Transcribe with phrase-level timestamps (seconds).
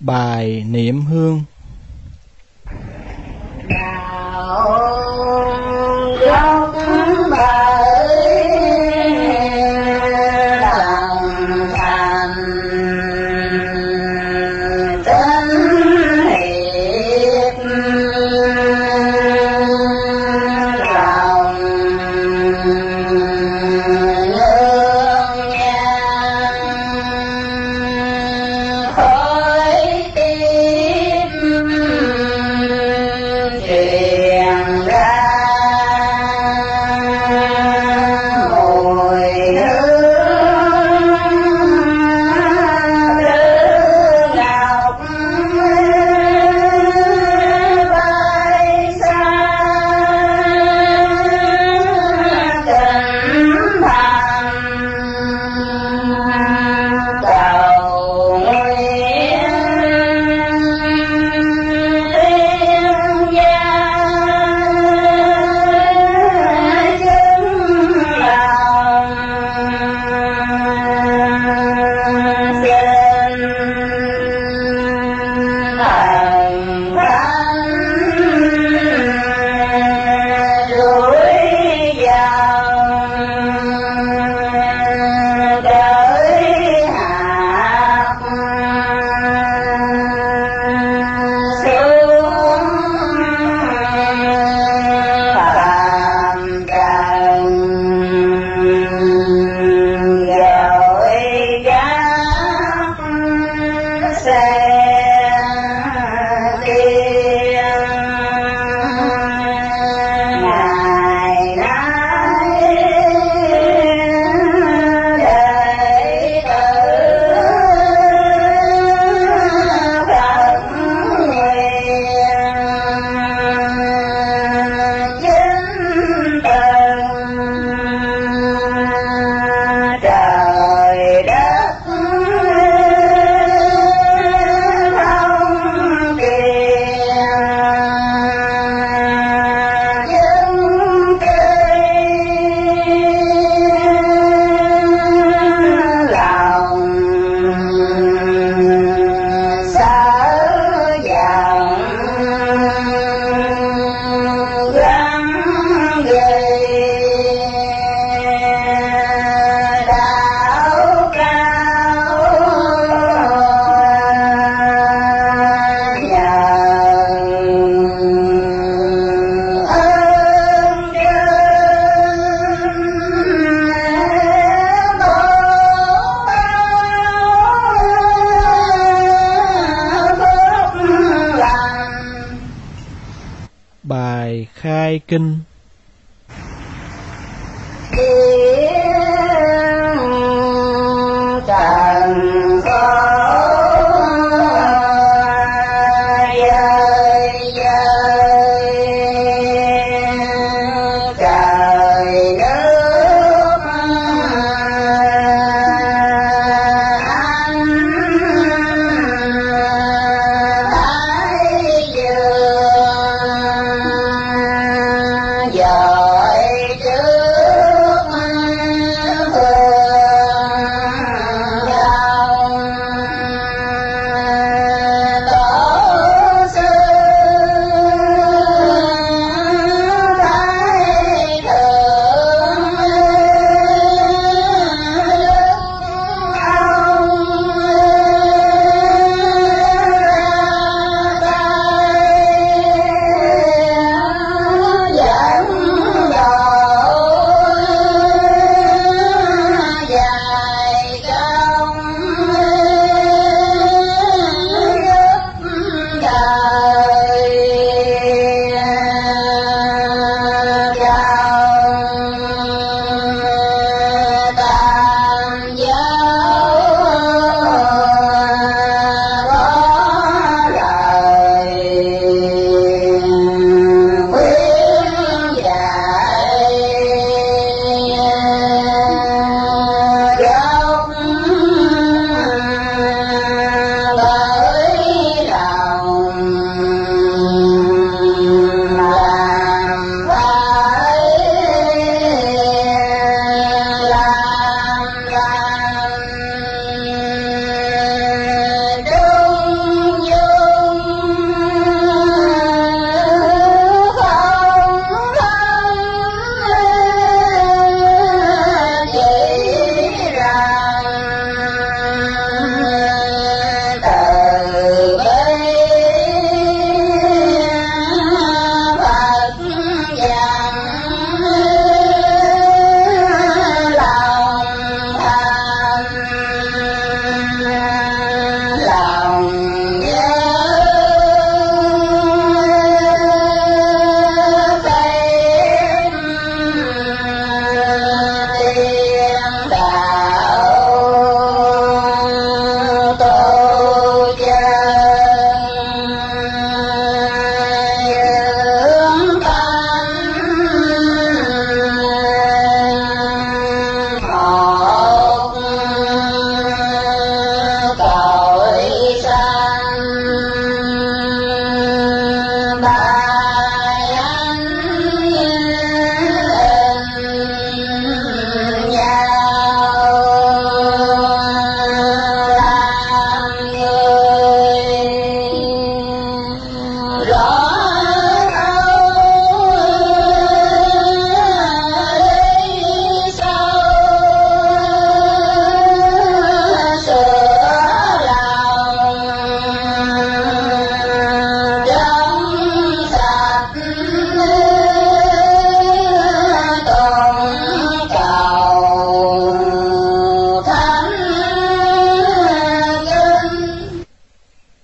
[0.00, 1.42] Bài niệm hương.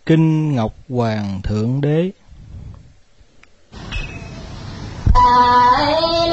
[0.07, 2.11] Kinh Ngọc Hoàng Thượng Đế.
[5.15, 6.26] Đại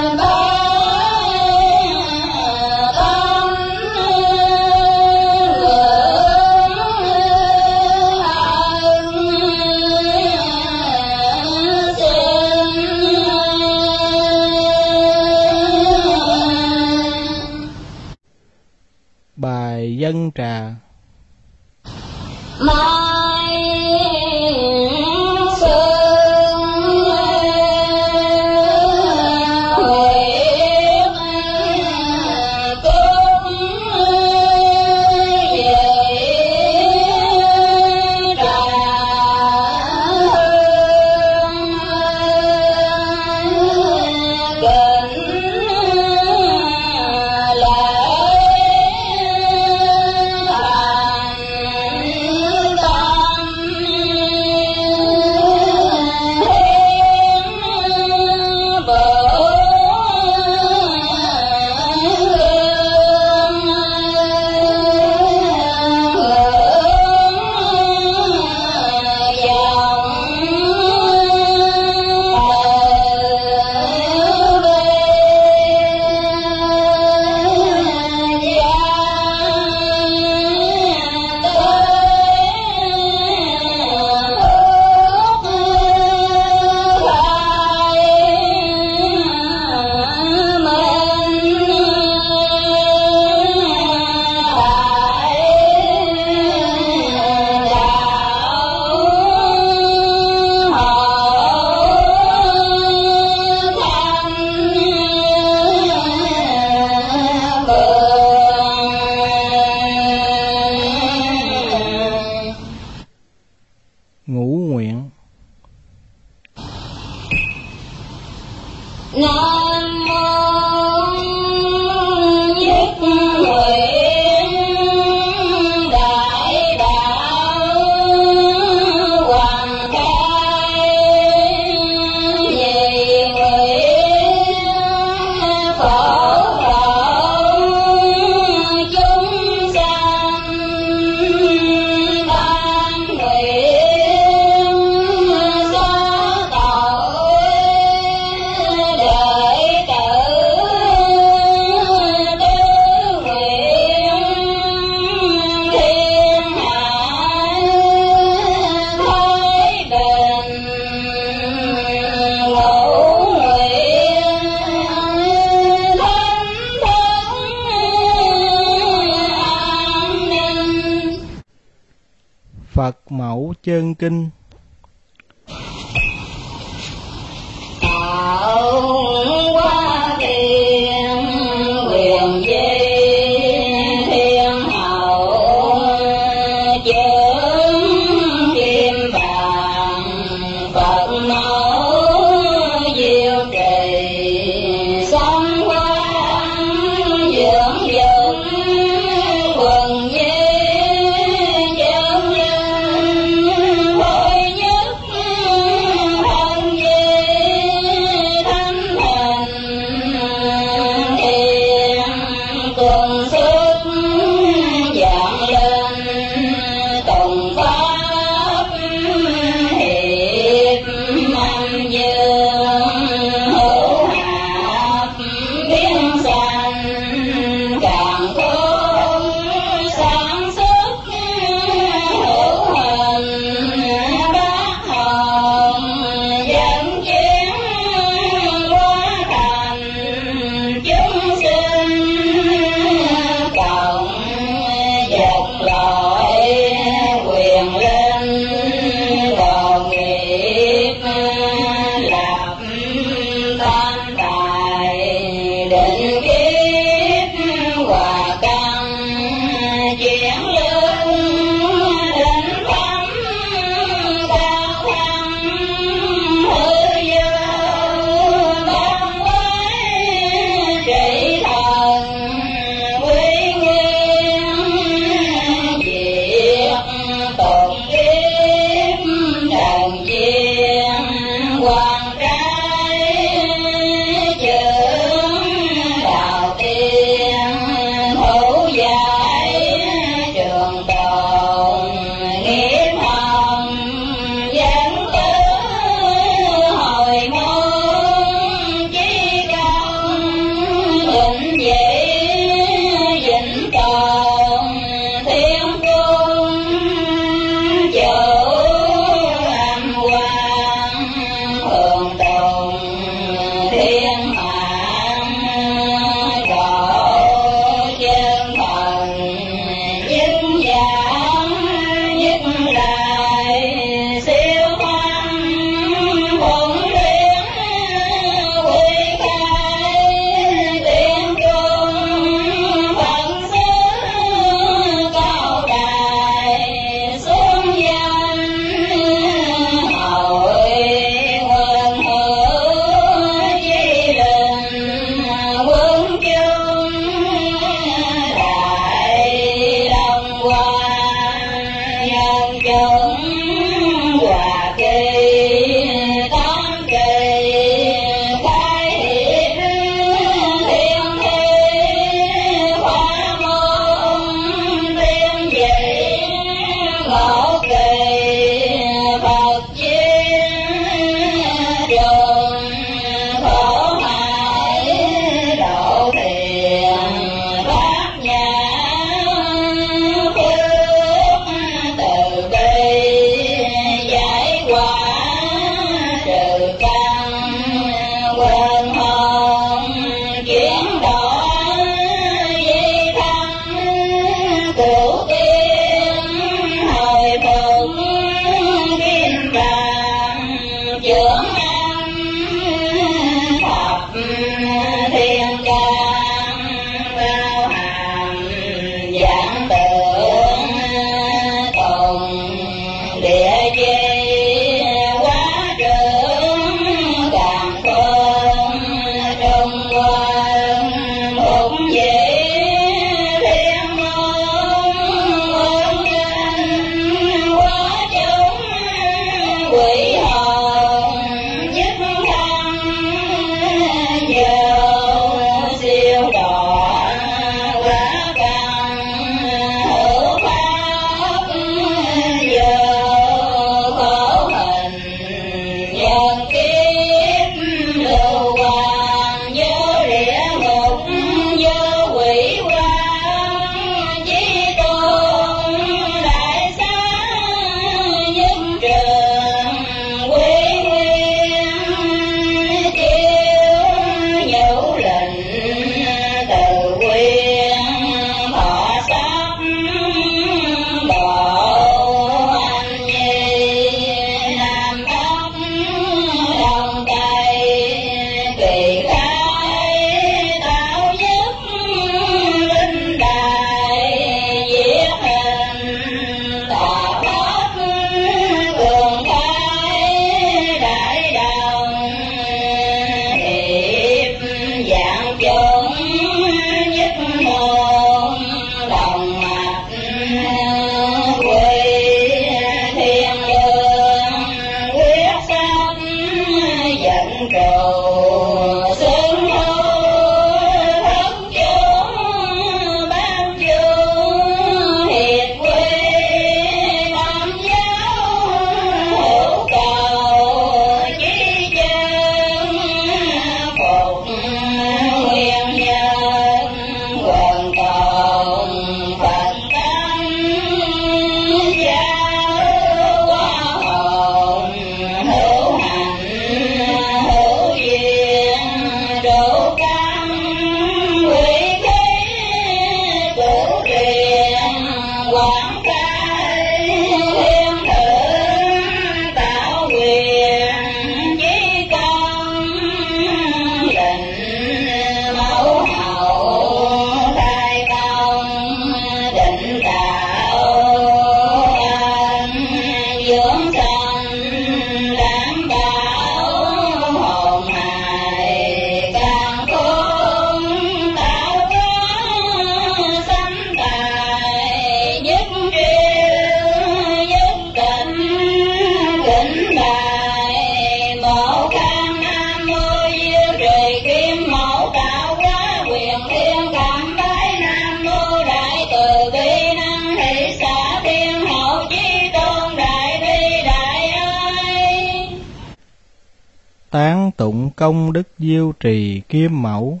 [598.14, 600.00] đức diêu trì kim mẫu.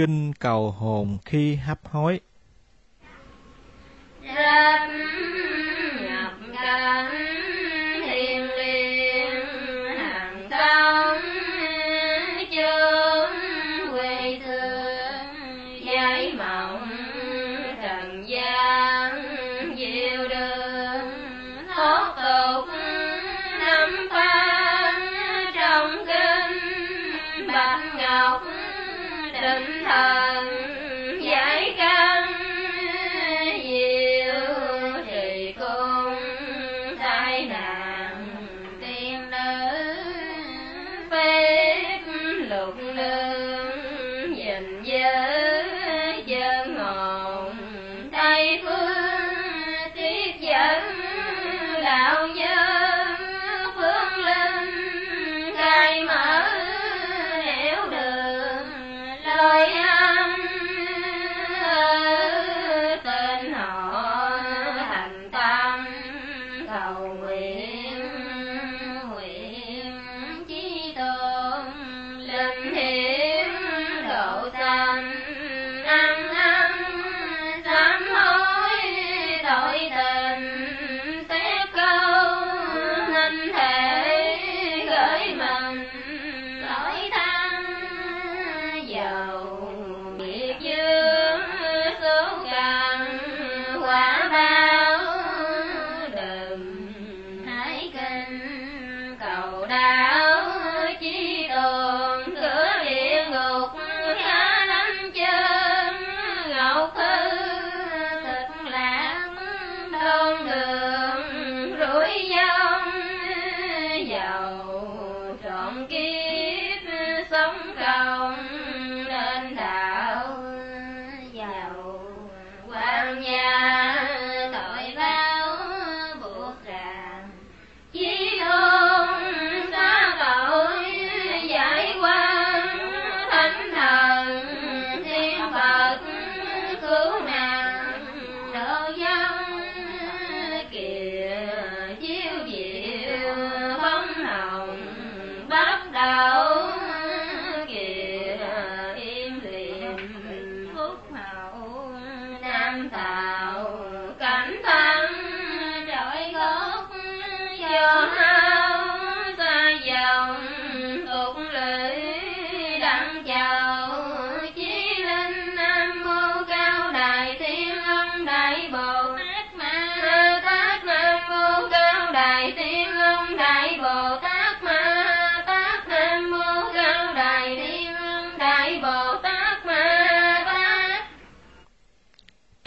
[0.00, 2.20] kinh cầu hồn khi hấp hối.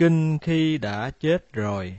[0.04, 1.96] kinh khi đã chết rồi.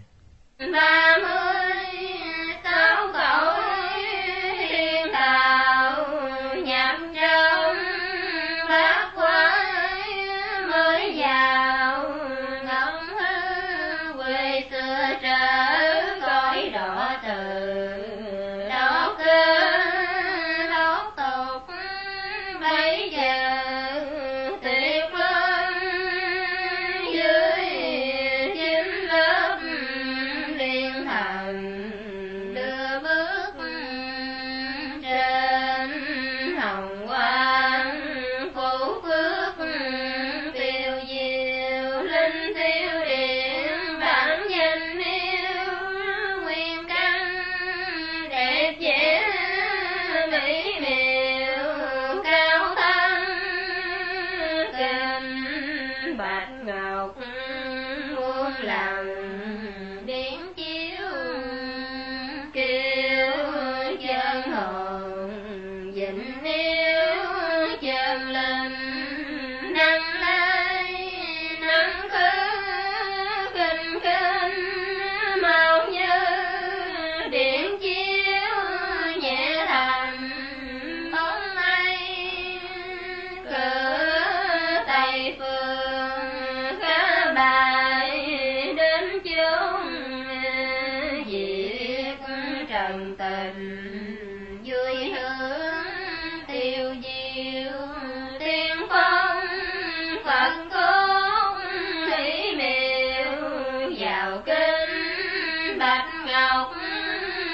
[105.85, 106.75] bạch ngọc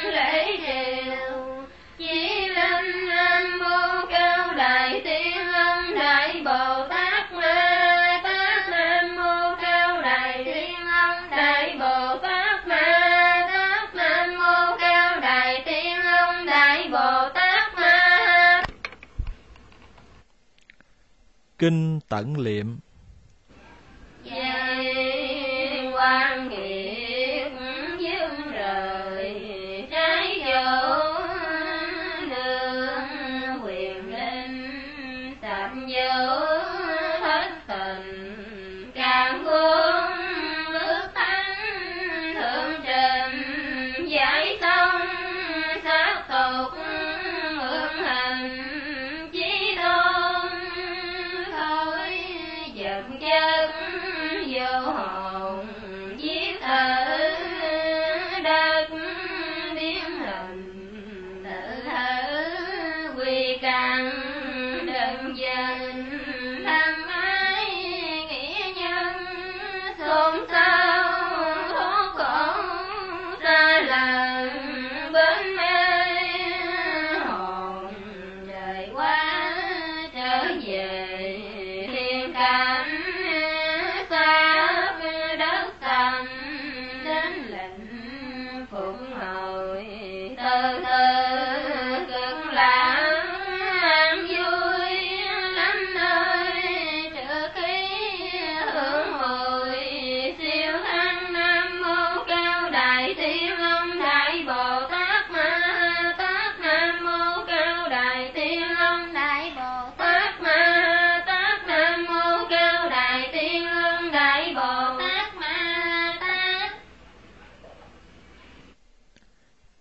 [0.05, 1.65] lễ điều
[1.99, 9.57] chỉ linh nam mô cao đại tiên ân đại bồ tát ma tát nam mô
[9.63, 12.83] cao đại tiên ân đại bồ tát ma
[13.53, 18.63] tát nam mô cao đại tiên ân đại bồ tát ma.
[21.59, 22.67] Kinh tận liệm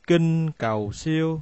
[0.10, 1.42] kinh cầu siêu.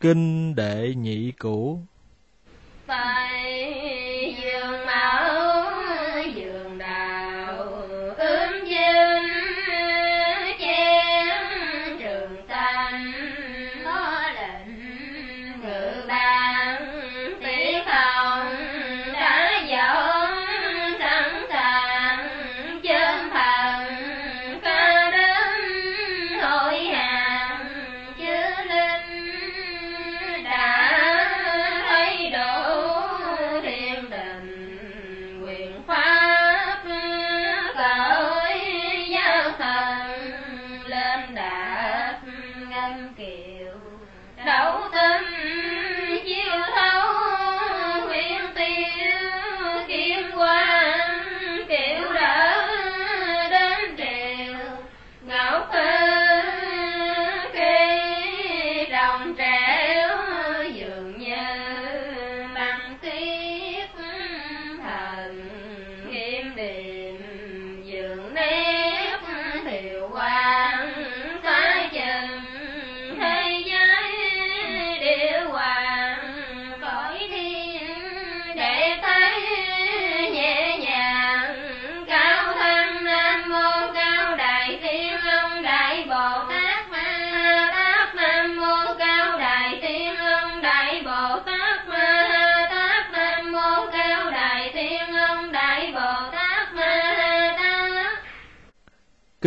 [0.00, 1.80] Kinh Đệ Nhị Cửu.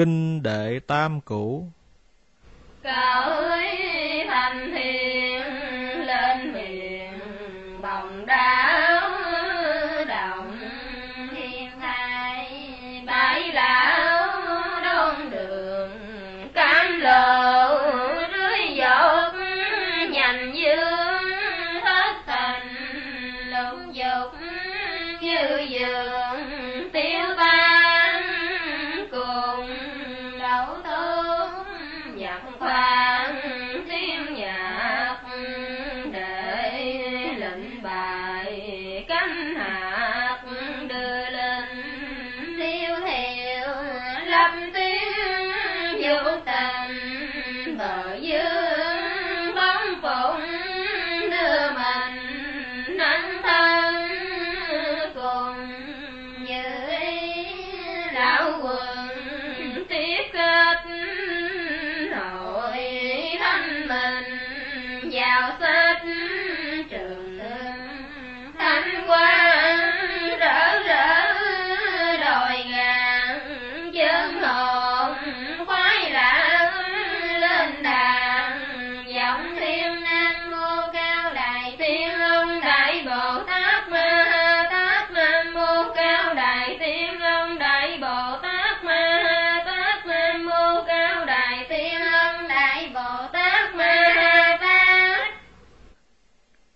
[0.02, 1.68] kinh đệ tam cửu.
[2.84, 3.78] Cả ơi
[4.28, 5.51] thành hiền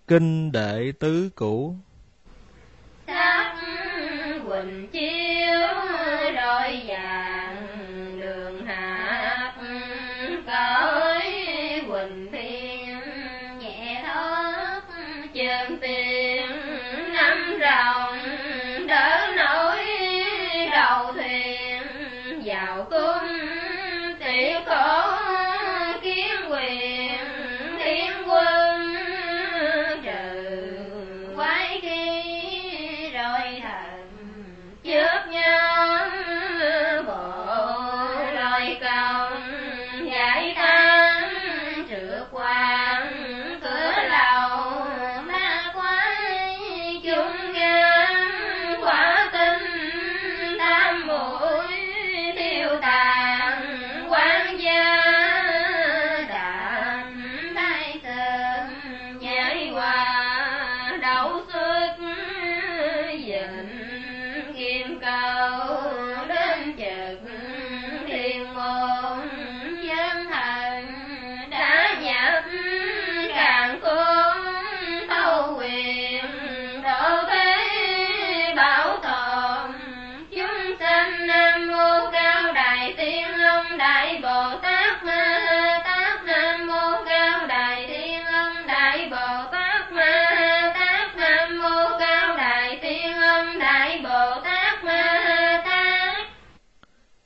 [0.08, 1.76] kinh đệ tứ cũ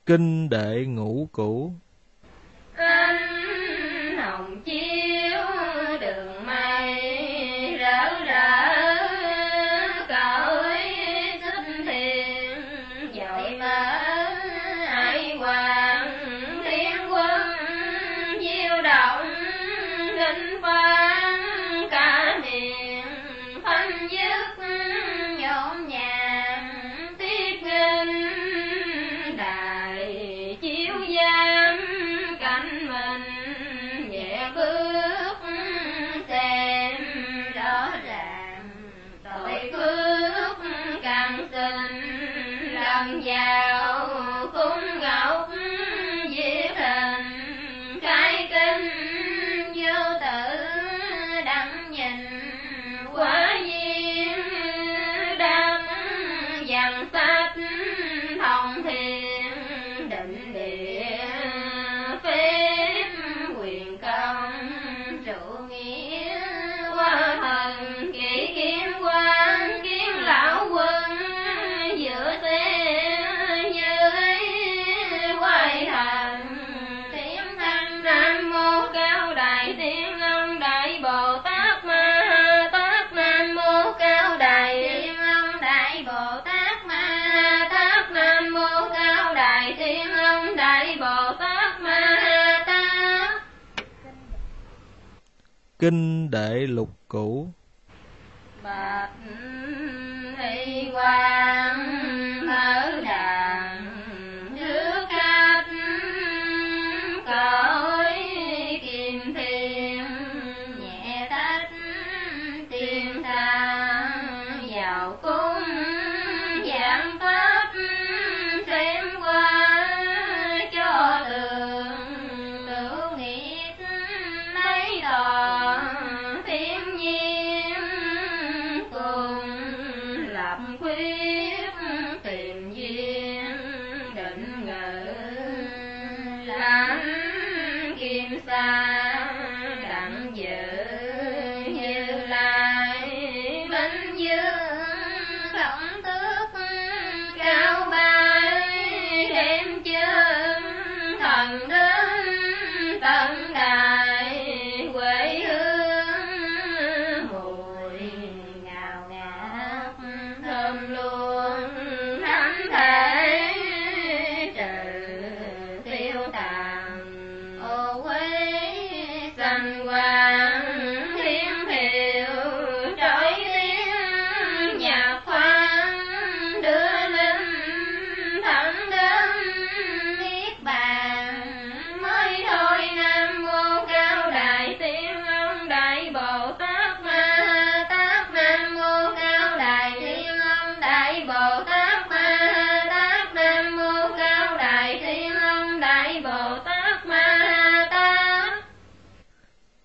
[0.05, 1.73] kinh đệ ngũ cửu.
[95.81, 97.47] Kinh Đệ Lục Cửu.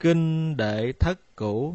[0.06, 1.74] Kinh Đệ Thất cũ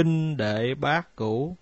[0.00, 1.56] kinh đệ bát cũ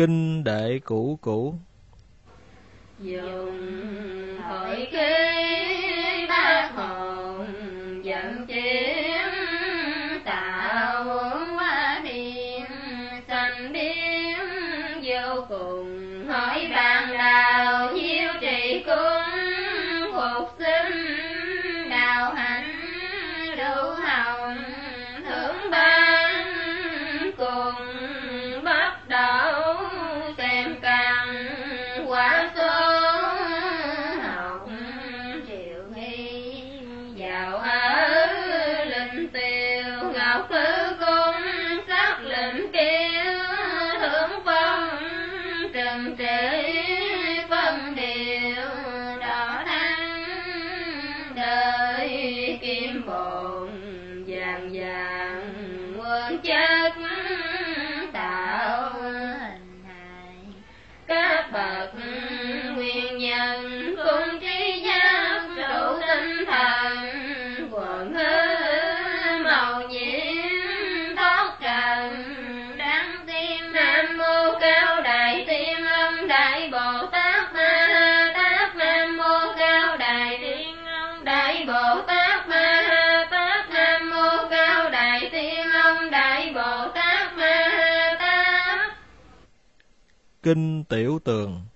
[0.00, 1.54] kinh đệ cũ cũ
[2.98, 4.19] dùng
[90.50, 91.69] Kinh Tiểu Tường.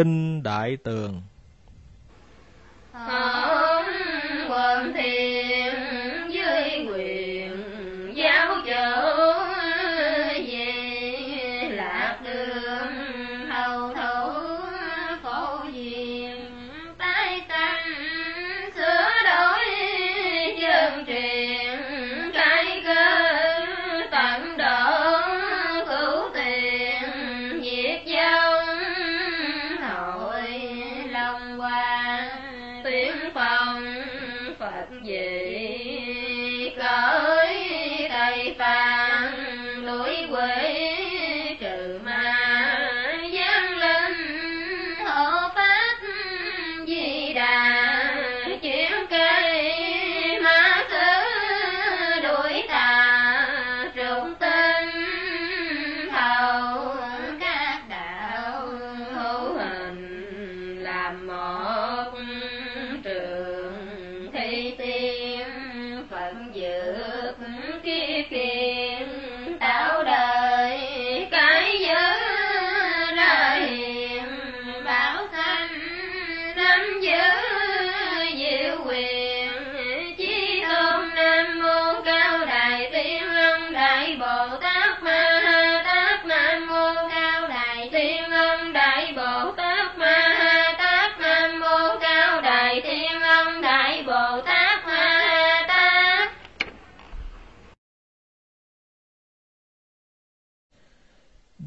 [0.00, 1.22] Kinh Đại Tường.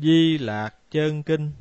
[0.04, 1.52] Di Lạc Chân Kinh.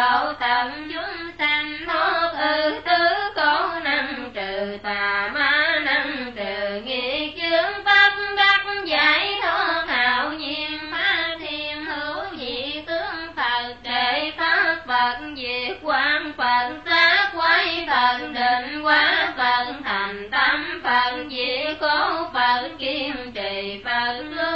[0.00, 7.34] độ tận chúng sanh thoát ư tứ có năng trừ tà ma năng trừ nghiệp
[7.36, 14.76] chướng pháp đắc, giải thoát hạo nhiên pháp thiên hữu dị tướng phật đệ pháp
[14.86, 22.30] phật diệt quan phật xá quái phật, định quá phật thành tâm phật, diệt cố
[22.34, 24.49] phật, kiên trì phật lưu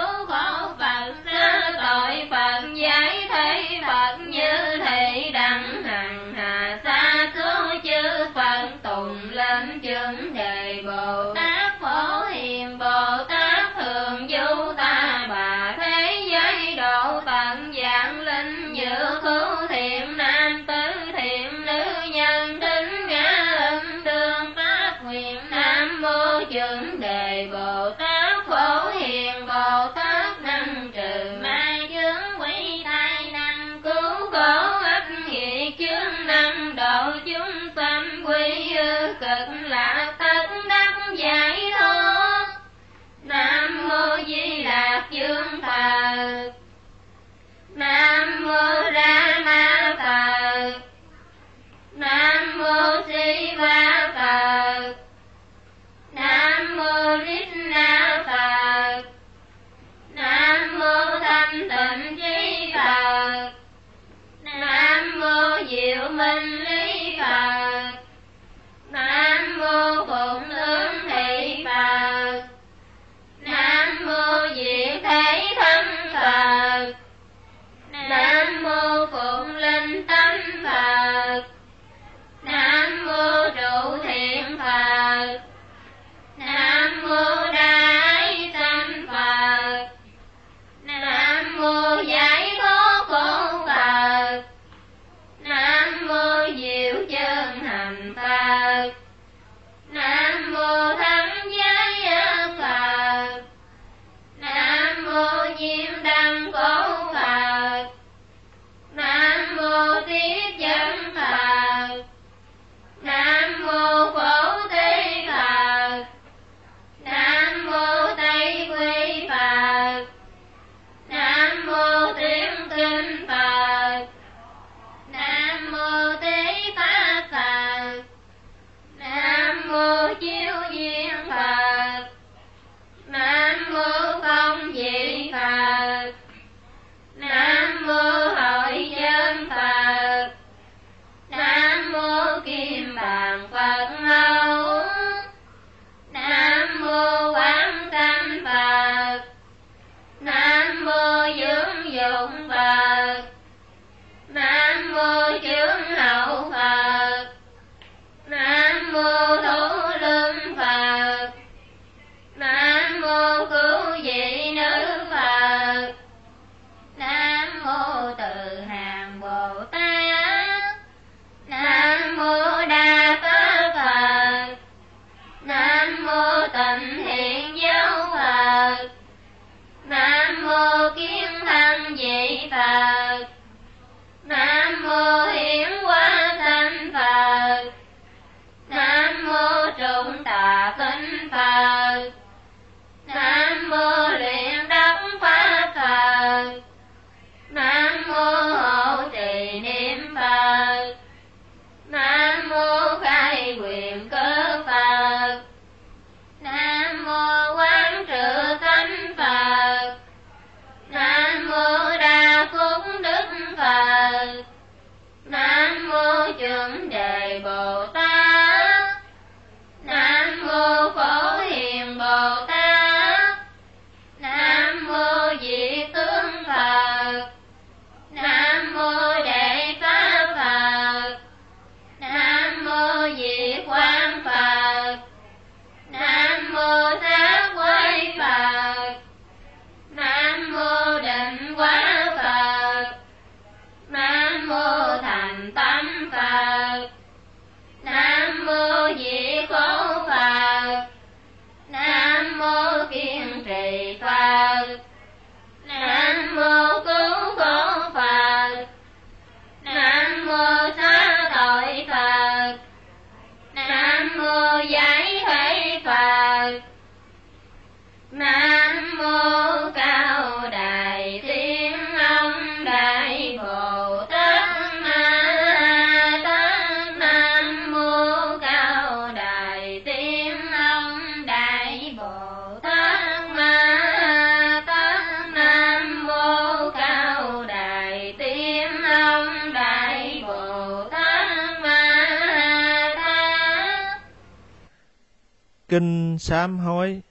[296.24, 297.02] sám hối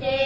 [0.00, 0.25] thì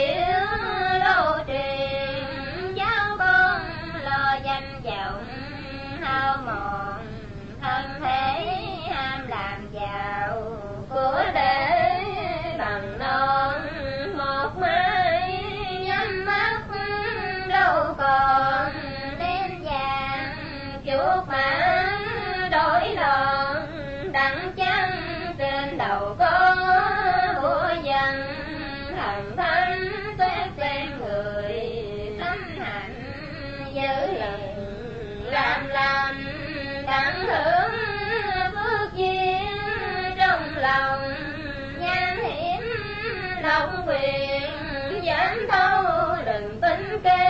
[46.91, 47.30] đừng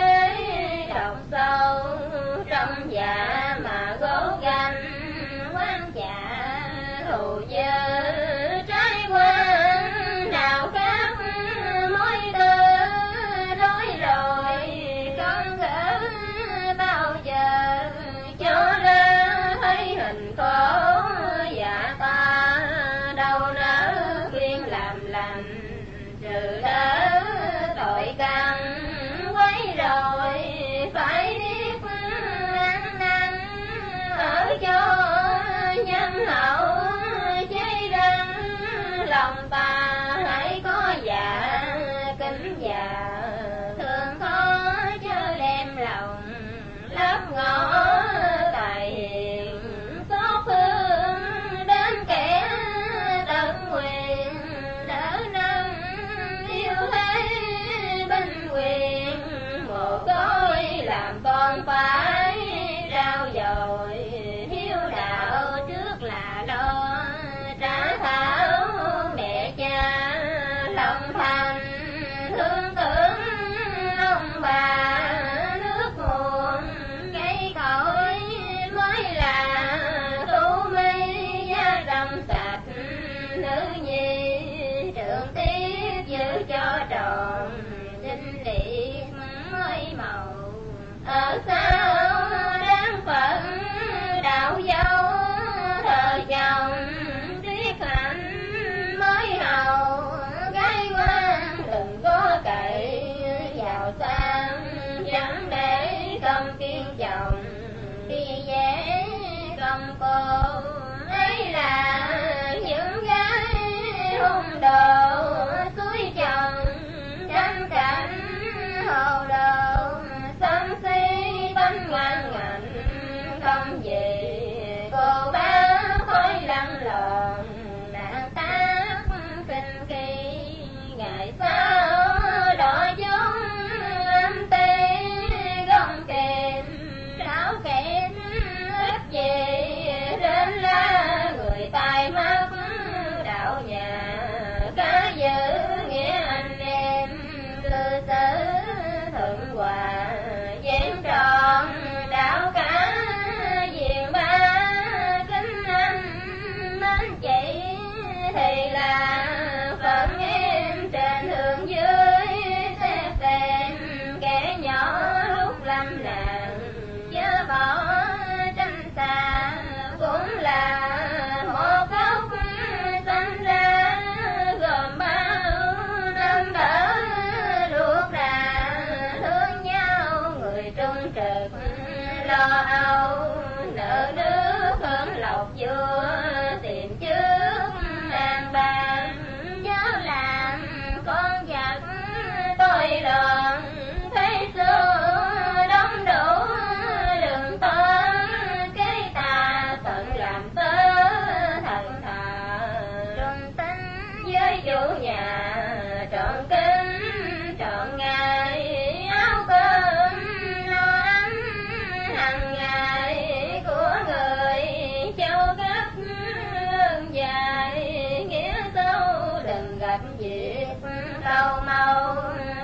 [221.23, 222.15] câu mau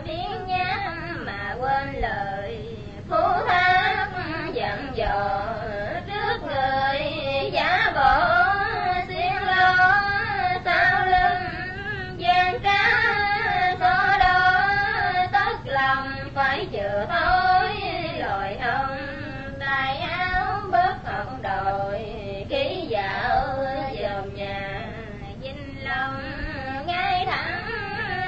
[0.05, 2.77] biến nhám mà quên lời.
[3.09, 4.07] Phú thác
[4.53, 5.45] giận dò
[6.07, 7.01] trước người
[7.51, 8.23] giả bộ
[9.07, 9.93] xiên lo
[10.65, 11.49] sao lưng.
[12.17, 12.91] Gian trá
[13.79, 14.67] có đó
[15.31, 17.69] tất lòng phải chờ thôi.
[18.17, 18.97] Lội ông
[19.59, 21.99] tay áo bớt hận đội
[22.49, 23.47] khí dạo
[24.01, 24.81] dòm nhà
[25.41, 26.46] vinh long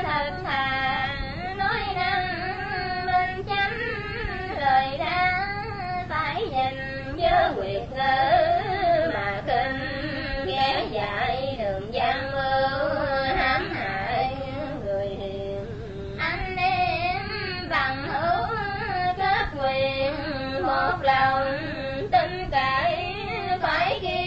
[0.10, 1.08] thật thà.
[1.58, 2.28] Nói năng
[3.06, 3.80] bên chánh
[4.60, 5.46] lời ra
[6.10, 9.80] phải nhìn với quyệt ngữ mà kinh
[10.46, 12.90] ghé dạy đường gian mưu
[13.38, 14.36] hãm hại
[14.86, 15.66] người hiền.
[16.20, 17.22] Anh em
[17.70, 18.48] bằng hữu
[19.18, 20.14] kết quyền,
[20.66, 21.58] một lòng
[22.12, 23.16] tin cậy
[23.62, 24.19] phải ghi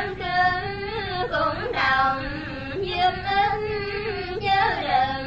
[0.00, 2.24] dám trơn cũng đồng
[2.82, 5.26] dương ích chớ đừng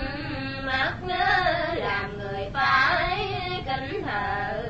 [0.66, 3.28] mất nhớ làm người phải
[3.66, 4.64] kính thờ.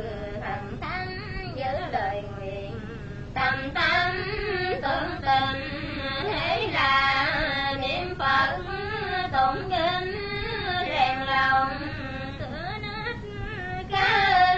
[0.45, 1.17] Thần thánh
[1.55, 2.80] giữ lời nguyện
[3.34, 4.15] tâm tâm
[4.81, 5.69] tưởng tình
[6.23, 8.57] thế là niệm phật
[9.31, 10.15] tụng kinh,
[10.88, 11.80] rèn lòng
[12.39, 13.15] sửa nát
[13.91, 14.57] cá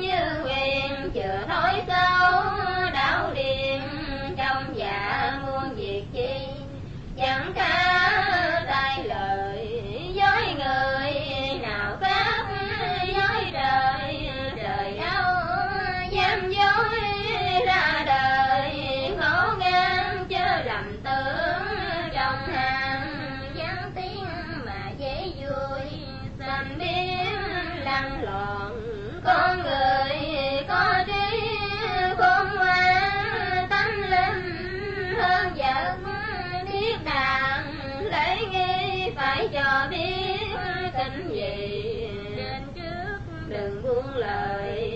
[0.00, 2.15] như huyền chờ thói sâu
[5.30, 6.38] muôn việc chi?
[7.16, 9.82] Chẳng ca tay lời.
[10.14, 11.12] Dối người
[11.62, 12.46] nào khác?
[13.06, 15.34] Dối trời trời đâu
[16.10, 17.00] dám dối
[17.66, 19.10] ra đời.
[19.20, 21.66] Khổ gan chớ lầm tưởng.
[22.14, 24.26] Trong hàng gián tiếng
[24.66, 25.80] mà dễ vui.
[26.38, 28.72] Xanh biếm lăn lộn.
[29.24, 30.18] Con người
[30.68, 31.25] có trí
[43.96, 44.95] buông lời.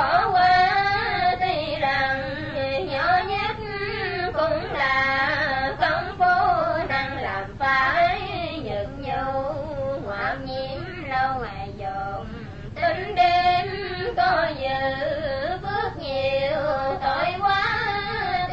[0.00, 2.20] Bỏ qua tuy rằng
[2.88, 3.56] nhỏ nhất
[4.32, 8.20] cũng là công phu năng làm phải
[8.64, 9.52] nhật nhu
[10.04, 12.26] ngoại nhiễm lâu ngày dồn.
[12.74, 13.68] Tính đêm
[14.16, 14.78] có dự
[15.62, 16.60] bước nhiều,
[17.02, 17.66] tội quá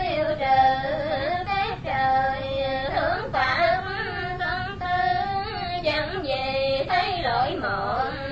[0.01, 0.67] tiêu trừ
[1.47, 2.41] các trời
[2.95, 3.83] hướng phản
[4.39, 4.95] công tư.
[5.83, 8.26] Chẳng gì thấy lỗi mọn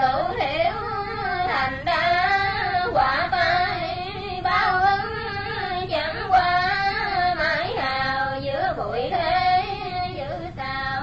[0.00, 0.72] tự hiểu
[1.48, 5.12] thành đa quả tay bao ứng
[5.90, 6.74] chẳng qua
[7.38, 9.62] mãi hào giữa bụi thế,
[10.16, 11.02] giữ sao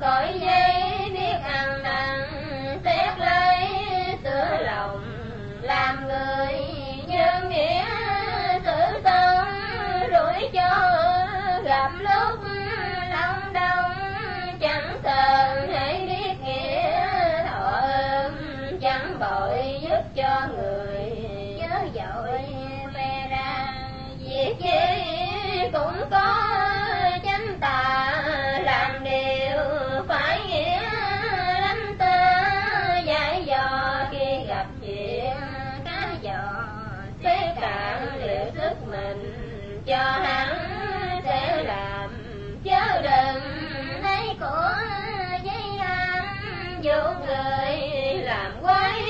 [0.00, 2.28] cõi dây biết ăn năn
[2.84, 3.68] xét lấy
[4.24, 5.02] sửa lòng
[5.62, 6.60] làm người
[7.06, 7.84] nhân nghĩa
[8.64, 9.46] tử tâm
[10.10, 10.68] rủi cho
[11.64, 12.40] gặp lúc
[13.10, 13.81] lòng đau.
[19.22, 21.10] Bội giúp cho người.
[21.60, 22.40] Chớ dội
[22.94, 23.74] mê ra,
[24.18, 26.50] việc gì cũng có
[27.24, 28.22] chánh tà.
[28.62, 29.58] Làm điều
[30.08, 30.80] phải nghĩa
[31.60, 32.16] lắm tơ,
[33.04, 35.36] giải dò khi gặp chuyện
[35.84, 36.62] cá dò
[38.92, 40.48] mình, cho hắn
[41.24, 42.10] sẽ làm.
[42.64, 43.42] Chớ đừng
[44.02, 44.74] lấy của
[46.92, 47.78] dụ người
[48.24, 49.02] làm quái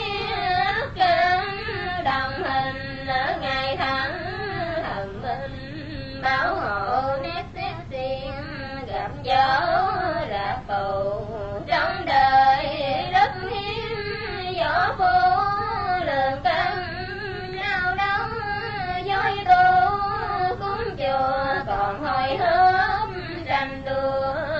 [0.76, 1.44] ức cơm
[2.04, 4.12] đồng hình ở ngày tháng
[4.82, 6.22] thần minh.
[6.22, 8.32] Bảo hộ nét xét xiên
[8.86, 9.60] gặp gió
[10.28, 11.26] là phù.
[11.66, 12.66] Trong đời
[13.12, 15.44] rất hiếm, gió phù
[16.06, 16.78] lường cân.
[17.54, 18.30] Lao đóng
[19.04, 19.98] dối tu,
[20.60, 24.51] cúng chùa còn hồi hớm tranh đua.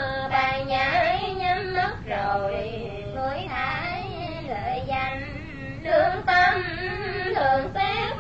[7.35, 8.17] Thường xét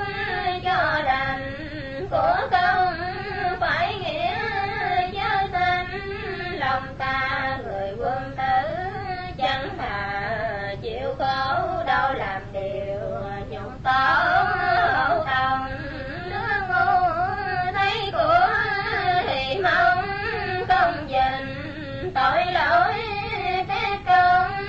[0.64, 1.52] cho đành.
[2.10, 2.94] Của công
[3.60, 4.36] phải nghĩa
[5.12, 5.86] cho tâm.
[6.58, 8.68] Lòng ta người quân tử
[9.38, 10.20] chẳng thà
[10.82, 13.00] chịu khổ, đâu làm điều
[13.50, 14.44] nhục tốt
[14.92, 15.70] hậu tòng.
[16.30, 17.08] Nước ngu
[17.74, 18.46] thấy của
[19.26, 20.04] thì mong
[20.68, 22.12] không dình.
[22.14, 22.94] Tội lỗi
[23.68, 24.66] thế công,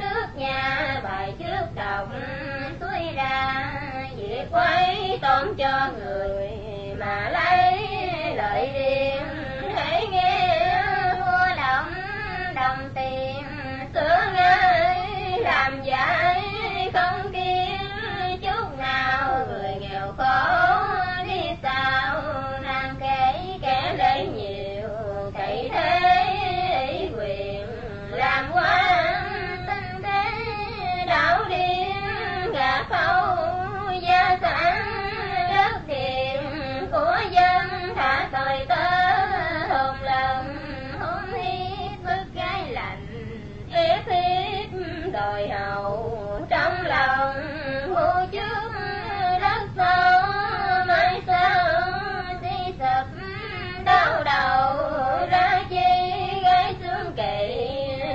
[0.00, 2.10] nước nhà bài trước đồng
[2.80, 3.70] suối ra,
[4.16, 6.48] việc quấy tóm cho người
[6.98, 7.76] mà lấy
[8.34, 9.26] lợi riêng
[9.74, 11.94] hãy nghe mua động
[12.54, 13.44] đồng tiền
[13.94, 16.42] sửa ngay làm giải
[16.94, 21.05] không kiếm chút nào người nghèo khổ
[32.88, 33.36] khâu
[34.02, 34.86] gia sản
[35.54, 36.44] đất điền
[36.92, 38.76] của dân thả tội tớ
[39.68, 40.56] hồn lòng
[41.00, 43.06] hôn hiếp bức gái lạnh
[43.72, 44.70] ép hiếp
[45.12, 47.34] đòi hậu trong lòng
[47.88, 48.70] mua trước
[49.40, 50.22] đất sâu
[50.86, 51.82] mai sau
[52.42, 53.06] đi sập
[53.84, 54.76] đau đầu
[55.30, 57.62] ra chi gái xuống kỳ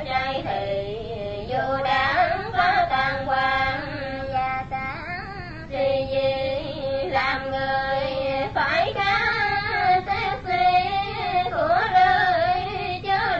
[0.09, 0.95] trai thì
[1.47, 3.70] dù đáng có tàn hoàng
[7.61, 9.31] làm phải cá
[11.51, 13.39] của đời chớ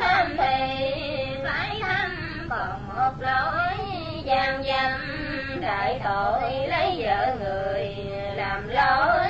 [0.00, 1.80] tham thì phải
[2.48, 3.76] còn một lỗi
[4.24, 5.00] gian dâm
[5.60, 7.94] đại tội lấy vợ người
[8.36, 9.28] làm lỗi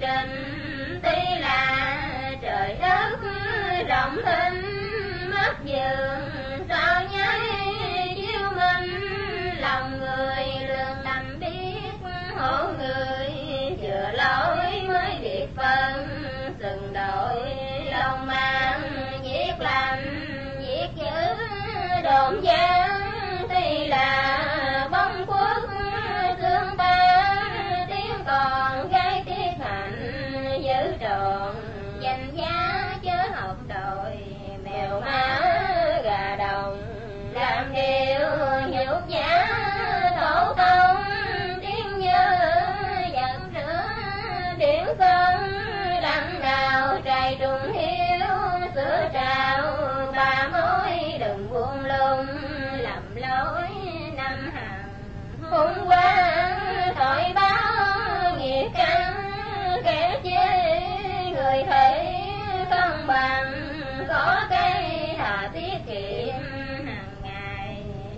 [0.00, 0.54] trình.
[1.40, 2.00] Là
[2.42, 3.18] trời đất
[3.88, 4.16] rộng
[6.68, 7.40] sao nháy
[8.16, 9.00] chiếu minh,
[9.60, 10.57] lòng người
[12.38, 13.28] hổ người,
[13.82, 16.08] vừa lỗi mới biệt phân.
[16.58, 17.54] Từng đội
[17.90, 18.82] lòng mang
[19.22, 19.98] giết làm
[20.60, 21.34] giết giữ
[22.04, 23.00] đồn gian
[23.48, 24.47] tuy là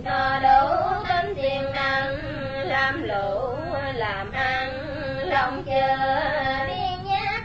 [0.03, 0.77] nó đủ
[1.09, 2.17] tính tiền năng,
[2.67, 3.55] làm lũ
[3.93, 4.69] làm ăn,
[5.29, 5.97] lòng chờ.
[6.67, 7.41] Đi nhát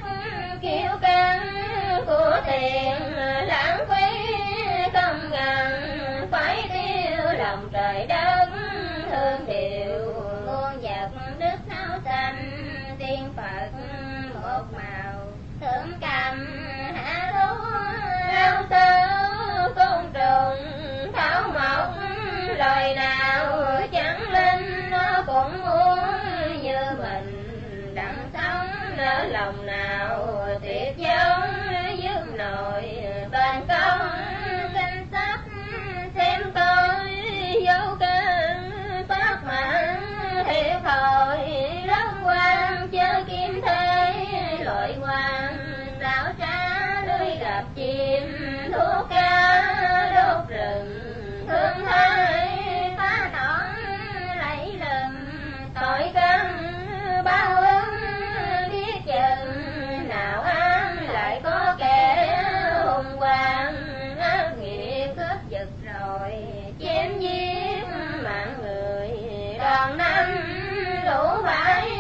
[0.62, 1.47] kiêu căng
[2.07, 2.95] của tiền,
[3.47, 4.37] lãng phí
[4.95, 5.83] công ngàn
[6.31, 8.47] phải tiêu lòng trời đất,
[9.11, 10.12] thương điều
[10.47, 11.09] muôn vật
[11.39, 12.51] đức tháo xanh,
[12.99, 13.69] tiên phật
[14.35, 15.20] một màu.
[15.61, 16.47] Thưởng cầm
[16.95, 17.15] hạ
[22.66, 25.98] đời nào chẳng linh nó cũng muốn
[26.62, 27.93] như mình.
[27.94, 30.26] Đặng sống ở lòng nào,
[30.62, 31.52] tuyệt giống
[31.98, 32.97] dương nội
[33.32, 34.09] bàn công,
[34.74, 35.40] kinh sách
[36.14, 36.88] xem tôi,
[37.62, 38.70] dấu căn
[39.09, 40.01] phát mãn
[40.47, 41.38] thiệt hồi
[41.86, 44.14] rất quan chớ kim thế
[44.64, 45.56] loại quan
[46.01, 48.22] đảo trá lưới gặp chim,
[48.72, 51.01] thuốc cá đốt rừng,
[51.48, 52.56] thương thái.
[55.87, 56.63] tội canh
[57.25, 57.95] bao ứng
[58.73, 62.43] biết chừng nào ám lại có kẻ
[62.85, 63.75] hùng quang
[64.21, 66.33] ác nghiệp cướp giật rồi,
[66.81, 67.85] chém giết
[68.25, 69.11] mạng người.
[69.59, 70.31] Đòn năm
[71.07, 71.91] đủ phải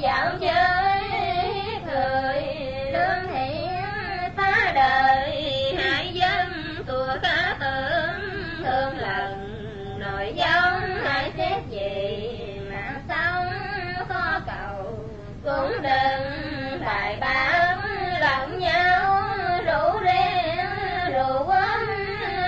[0.00, 1.02] dạo chơi
[1.54, 2.42] hiếp người.
[2.92, 3.80] Lương thiện
[4.36, 6.48] phá đời, hại dân
[6.86, 8.20] tùa cá tưởng
[8.64, 9.54] thương lần
[9.98, 12.03] nội giống hại xét về
[15.44, 17.78] cũng đừng phải bám
[18.20, 19.20] lẫn nhau.
[19.66, 20.56] Rủ rê,
[21.12, 21.80] rủ ấm,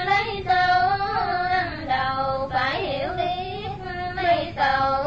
[0.06, 0.89] lấy sâu
[1.51, 3.68] ăn đầu phải hiểu biết
[4.16, 5.05] mấy sầu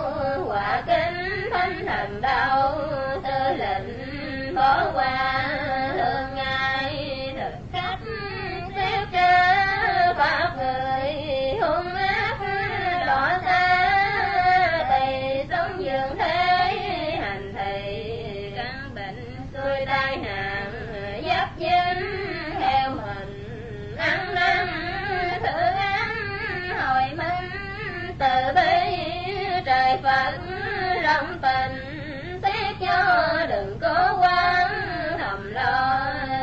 [0.48, 2.78] quả kính thánh thầm đầu,
[3.24, 5.45] tư lệnh bỏ qua
[5.98, 7.98] thường ngày thực khách
[8.76, 11.14] xếp cha pháp người
[11.61, 12.38] hung ác
[13.06, 13.69] đỏ xa
[28.20, 28.98] từ bi,
[29.66, 30.34] trời phật
[31.04, 34.68] rộng tình, xét cho đừng cố quán
[35.20, 36.00] thầm lo,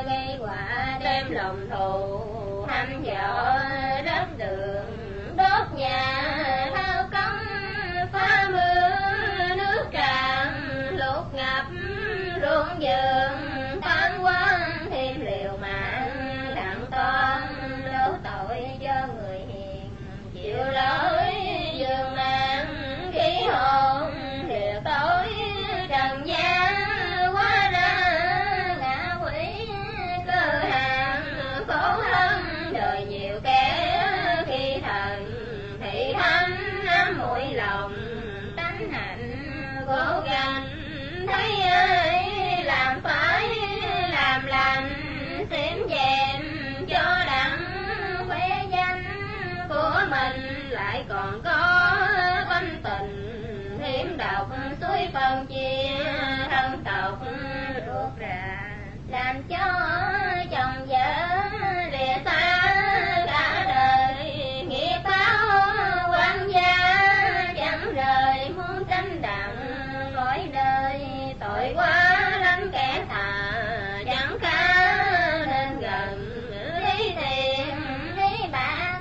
[0.07, 3.59] gây quả đem lòng thù, hăm dọ
[4.05, 4.97] đất đường,
[5.37, 7.47] đốt nhà, thao công
[8.13, 10.49] phá mưa, nước tràn
[10.91, 11.67] lụt ngập
[12.43, 13.81] ruộng vườn.
[13.83, 17.43] Tan quang thêm liều mạng, đặng toan
[17.85, 19.91] đổ tội cho người hiền,
[20.35, 21.46] chịu lỗi
[23.49, 24.13] hồn.
[24.49, 25.29] Liều tối
[25.89, 26.75] trần gian
[27.35, 28.05] quá ra
[28.81, 29.69] ngã quỷ
[30.27, 31.23] cơ hàng.
[31.67, 32.43] Khổ thân
[32.73, 34.03] đời nhiều kẻ
[34.47, 35.33] khi thần
[35.83, 36.57] thị thánh
[36.87, 37.95] ám mũi lòng.
[38.57, 39.33] Tánh hạnh
[39.87, 40.69] cố gắng
[41.29, 43.49] thấy ai làm phải
[44.11, 44.91] làm lành.
[45.51, 46.43] Xém dèm
[46.89, 47.59] cho đặng
[48.29, 49.05] khỏe danh
[49.69, 51.97] của mình lại còn có
[52.57, 54.49] quanh tình hiểm độc,
[54.81, 56.05] suối phân chia,
[56.51, 57.19] thân tộc
[57.75, 58.71] ruột rà.
[59.09, 59.81] Làm cho
[60.51, 61.27] chồng vợ
[61.93, 62.61] lìa xa,
[63.27, 66.77] cả đời nghiệp báo quan gia.
[67.57, 69.57] Chẳng rời muốn tranh đặng,
[70.17, 71.07] mỗi đời
[71.41, 73.53] tội quá lắm kẻ thà.
[74.07, 74.85] Chẳng khá
[75.47, 76.43] nên gần,
[76.81, 77.77] lý thiện,
[78.17, 79.01] lý bạc,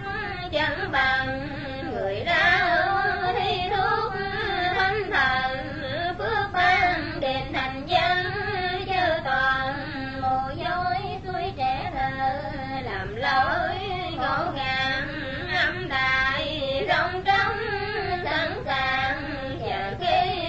[0.51, 1.34] chẳng bằng
[7.55, 8.17] thành dân
[8.87, 9.75] chớ toàn
[10.21, 12.39] mồ dối suối trẻ thơ,
[12.81, 13.75] làm lỗi
[14.17, 15.07] ngộ ngàn
[15.55, 17.57] âm đại rong trống
[18.23, 19.21] sẵn sàng.
[19.59, 20.39] Chờ khi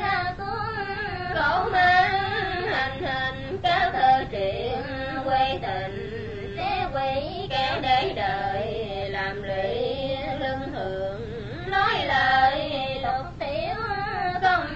[0.00, 0.86] ra xuống,
[1.34, 4.82] khổ mang hành hình các thơ truyện,
[5.24, 8.71] quê tình sẽ quỷ kéo để đời.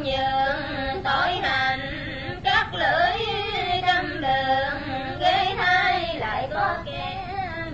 [0.07, 1.81] Không nhường tội hành,
[2.45, 3.27] cắt lưỡi
[3.87, 7.19] trăm đường, ghế thay lại có kẻ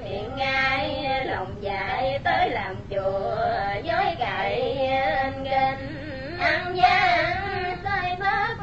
[0.04, 3.36] miệng ngay lòng dại tới làm chùa,
[3.84, 6.38] dối cậy anh kinh.
[6.40, 8.56] Ăn gian sai bớt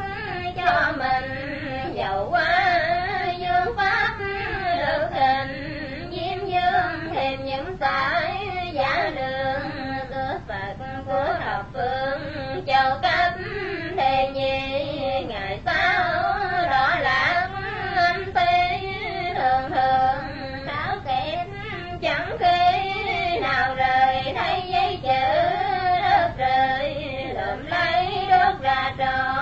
[0.56, 2.80] cho mình, giàu quá
[3.38, 4.16] dương pháp
[4.78, 9.89] được hình, diêm dương thêm những sải giả đường
[10.48, 10.76] phật
[11.06, 13.34] của thập phương châu cấp
[13.98, 16.03] thề nhi ngày sau
[16.70, 17.49] đó là
[17.95, 18.88] âm ti
[19.36, 20.24] thường thường
[20.68, 21.48] tháo kẹp
[22.02, 25.49] chẳng khi nào rời thấy giấy chữ
[26.02, 26.95] đất rời
[27.34, 29.36] lượm lấy đốt ra trò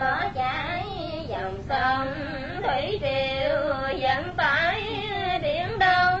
[0.00, 0.84] bỏ chảy
[1.28, 2.14] dòng sông
[2.62, 4.82] thủy triều dẫn tới
[5.42, 6.20] biển đông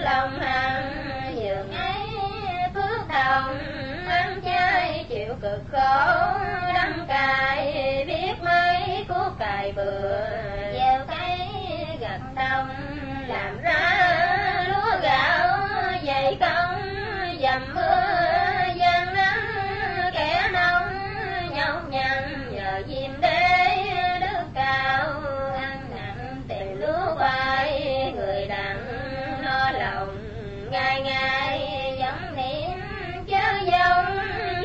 [0.00, 1.05] lòng hằng
[3.16, 6.38] phước ăn chay chịu cực khổ
[6.74, 10.26] đắng cài biết mấy cuốc cài bừa.
[10.72, 11.38] Gieo cái
[12.00, 12.68] gặt đồng
[13.28, 15.68] làm ra lúa gạo,
[16.06, 16.82] dày công,
[17.40, 18.04] dầm mưa,
[18.76, 20.92] gian nắng, kẻ nông
[21.56, 23.76] nhọc nhằn, nhờ diêm đế,
[24.20, 25.22] đức cao.
[25.60, 28.86] Ăn nặng tìm lúa khoai người đặng
[29.42, 30.18] lo lòng,
[30.70, 31.60] ngày ngày
[31.98, 32.85] vẫn niệm
[33.28, 34.18] chớ dông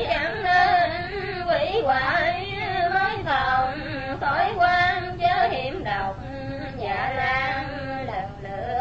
[0.08, 0.90] chẳng nên
[1.48, 2.46] quỷ hoại
[2.94, 3.78] mới phòng
[4.20, 6.16] khỏi quan chớ hiểm độc
[6.78, 7.66] dạ lan
[8.06, 8.71] lần lựa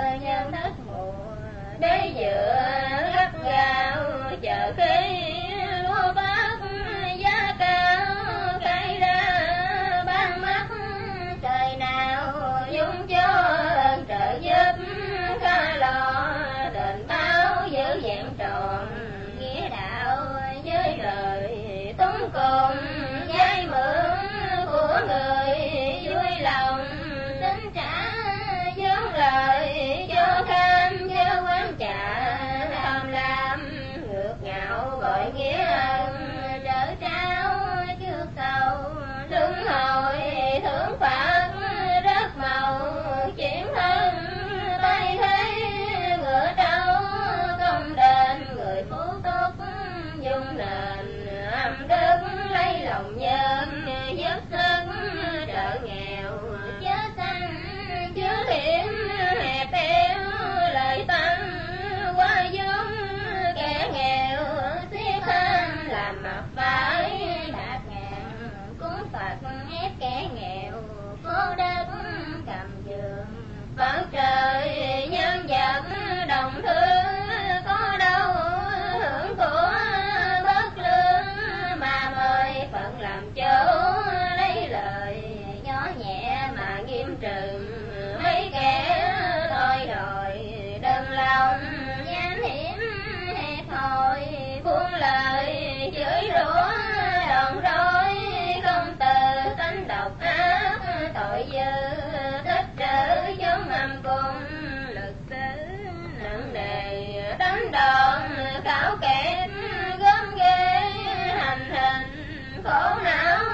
[112.64, 113.46] khổ não,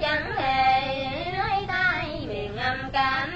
[0.00, 0.80] chẳng hề
[1.36, 3.30] nói tay miền âm cảm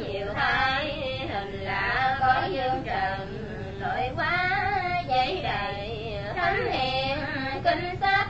[0.00, 0.86] nhiều thay
[1.32, 3.42] hình lạ có dương trần.
[3.80, 4.48] Tội quá
[5.08, 7.18] dãy đầy thánh hiền,
[7.64, 8.28] kinh sách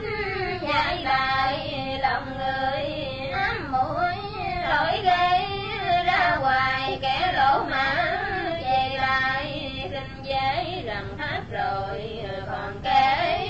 [0.61, 4.17] giải bài, lòng người ám mũi
[4.69, 5.47] lỗi gây
[6.07, 7.95] ra hoài kẻ lỗ mã
[8.63, 13.46] về lại kinh giấy rằng hết rồi, còn kể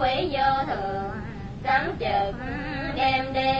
[0.00, 1.10] quỷ vô thường.
[1.62, 2.34] Cắm chừng,
[2.96, 3.50] đem đi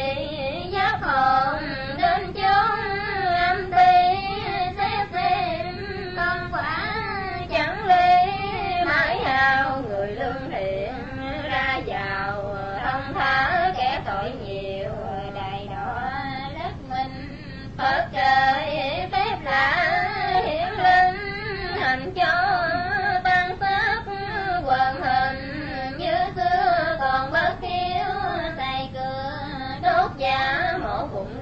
[0.70, 1.62] giác hồn
[1.98, 2.80] đến chốn
[3.34, 4.18] âm ti.
[4.78, 5.76] Xét xem
[6.16, 6.94] con quả
[7.50, 8.32] chẳng ly
[8.86, 10.94] mãi hào người lương thiện,
[11.50, 14.90] ra vào thông thả kẻ tội nhiều.
[15.34, 16.10] Đầy đỏ
[16.58, 17.38] đất mình
[17.78, 19.89] phật trời phép lạ.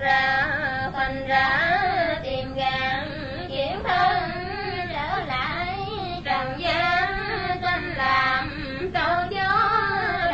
[0.00, 0.46] Ra
[0.92, 1.60] phanh ra,
[2.22, 3.08] tìm gan
[3.48, 4.30] chuyển thân,
[4.92, 5.76] trở lại
[6.24, 7.08] trần gian.
[7.62, 8.50] Sanh làm
[8.94, 9.70] câu gió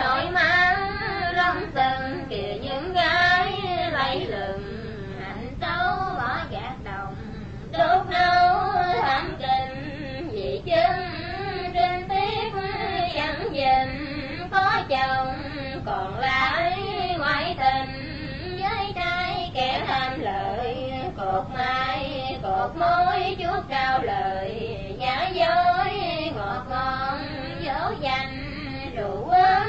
[0.00, 0.92] đội mang
[1.36, 3.52] rong sừng kìa những gái
[3.92, 4.62] lấy lừng.
[5.24, 7.14] Hạnh xấu bỏ gạt đồng
[7.72, 8.72] đốt nấu
[9.02, 11.10] thảm kinh vì chân
[11.74, 12.50] trên tiếp
[13.14, 15.34] chẳng dình, có chồng
[15.86, 16.78] còn lại
[17.18, 18.10] ngoại tình.
[18.60, 20.76] Với trai kẻ tham lợi,
[21.16, 25.92] cột mai, cột mối, chuốt cao lời giả dối
[26.36, 27.18] ngọt ngon
[27.64, 28.44] dỗ dành
[28.96, 29.68] rượu ấm,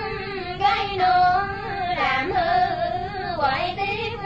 [0.59, 1.49] cái nôn
[1.97, 4.17] làm hư quậy tiếc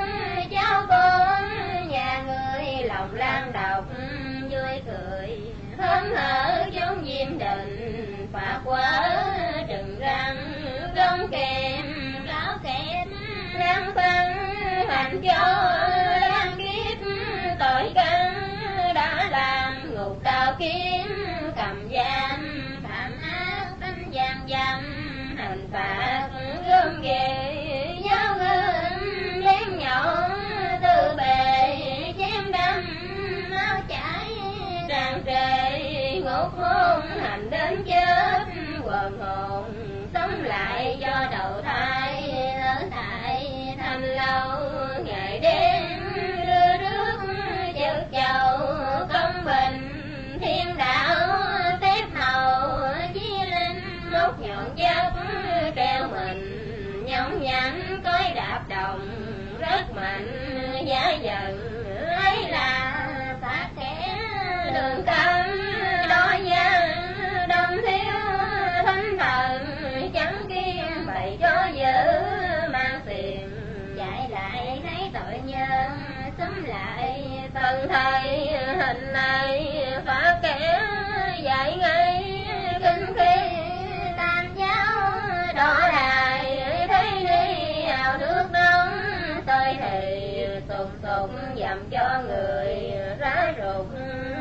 [0.51, 1.43] cháu con
[1.89, 3.85] nhà người lòng lan độc
[4.51, 5.39] vui cười,
[5.77, 9.09] hớn hở giống diêm đình phạt quá
[9.69, 10.53] trừng răng
[10.95, 11.85] gông kèm,
[12.25, 13.07] ráo kẹt
[13.53, 14.28] nắng phân
[14.89, 15.69] hành cho
[16.29, 16.97] đang kiếp
[17.59, 18.33] tội căn,
[18.95, 21.07] đã làm ngục tàu kiếm
[21.55, 24.83] cầm giam phạm ác, đánh giam giam
[25.37, 26.29] hành phạt
[26.69, 30.15] gom ghê, giáo gươm đếm nhậu
[30.81, 31.77] từ bề,
[32.17, 32.85] chém đâm
[33.49, 34.37] máu chảy
[34.87, 38.45] tràn trề, ngục hôn, hành đến chết,
[38.83, 39.65] quần hồn
[40.13, 42.58] sống lại cho đầu thai
[44.01, 44.59] ở lâu,
[45.03, 45.99] ngày đêm
[46.47, 47.19] đưa rước
[47.79, 48.57] chợt chầu,
[49.13, 49.89] công bình,
[50.41, 51.27] thiên đạo,
[51.81, 52.79] phép hầu
[53.13, 53.81] chí linh
[54.11, 55.13] lúc nhọn chất
[55.75, 59.09] treo mình, nhõng nhảnh cối đạp đồng,
[59.59, 60.27] rất mạnh,
[60.85, 61.59] giá dần
[62.07, 63.07] ấy là
[63.41, 64.17] phát kẻ
[64.73, 65.45] đường tâm,
[66.09, 66.91] đo nhân
[67.49, 68.13] đồng thiếu,
[68.85, 69.65] thánh thần,
[70.13, 72.28] chẳng kiên bày cho giữ
[75.13, 75.91] tội nhân
[76.37, 80.81] sống lại phần thầy hình này, phá kẻ
[81.43, 82.45] dạy ngay.
[82.79, 83.57] Kinh khi
[84.17, 85.11] tam giáo
[85.55, 88.99] đỏ đài, thấy đi hào nước nóng
[89.45, 93.87] tôi thì sụp sụp dầm cho người rá rụt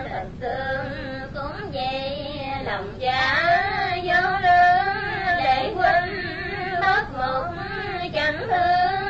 [0.05, 0.87] thịt xương
[1.35, 2.27] cũng vậy
[2.65, 3.47] lòng giá
[4.05, 6.25] vô lương, để quên
[6.81, 7.55] bất mục
[8.13, 9.08] chẳng thương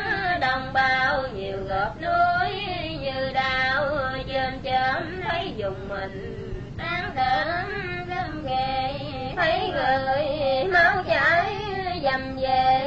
[0.73, 2.53] bao nhiều gợp núi
[3.01, 3.85] như đau
[4.29, 6.45] chơm chớm thấy dùng mình
[6.79, 7.63] tán thở
[8.09, 8.93] gâm ghê.
[9.37, 11.57] Thấy người máu chảy
[12.03, 12.81] dầm về,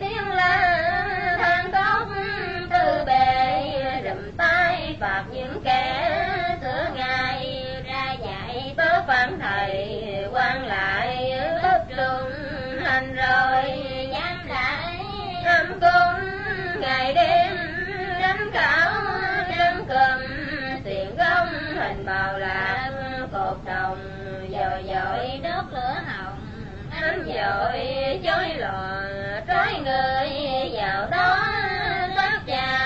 [0.00, 0.84] tiếng la
[1.38, 2.08] than khóc
[2.70, 3.72] tư bề.
[4.04, 6.18] Rầm tay phạt những kẻ
[6.60, 11.32] sửa ngày, ra dạy tớ phản thầy quan lại
[11.62, 12.32] ướp luôn
[12.84, 13.62] hành rồi.
[14.12, 15.04] Dám lại
[15.44, 17.56] năm cung ngày đêm
[18.20, 18.92] đánh cảo
[19.48, 20.20] đánh cầm
[20.84, 22.90] xiềng gông, hình bào lạc,
[23.32, 23.98] cột đồng,
[24.52, 26.38] dồi dội đốt lửa hồng,
[27.00, 29.02] ánh dội chói lò
[29.48, 31.46] trói người vào đó
[32.16, 32.78] đốt trà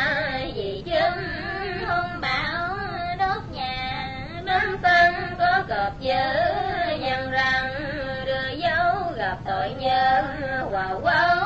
[0.55, 1.13] vì chấm
[1.89, 2.77] hung bão,
[3.19, 4.09] đốt nhà,
[4.45, 6.25] đám tân, có cọp dữ
[6.99, 7.75] nhân răng,
[8.27, 10.25] đưa dấu, gặp tội nhân,
[10.71, 11.42] hòa quấu xe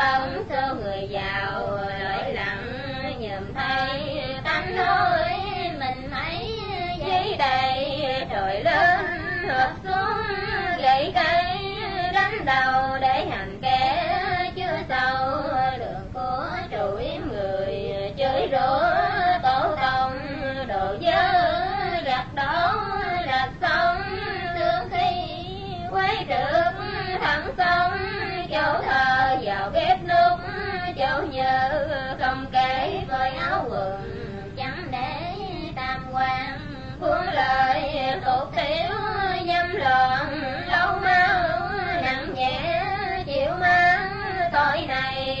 [0.00, 2.72] bóng sâu người giàu, lỗi lặng
[3.18, 4.24] nhầm thay.
[4.44, 5.28] Tánh nói
[5.78, 6.60] mình mấy
[7.06, 8.00] giấy đầy
[8.30, 9.04] trời lớn
[9.48, 10.36] hợp xuống
[10.82, 11.56] gậy cây
[12.12, 12.89] đánh đầu.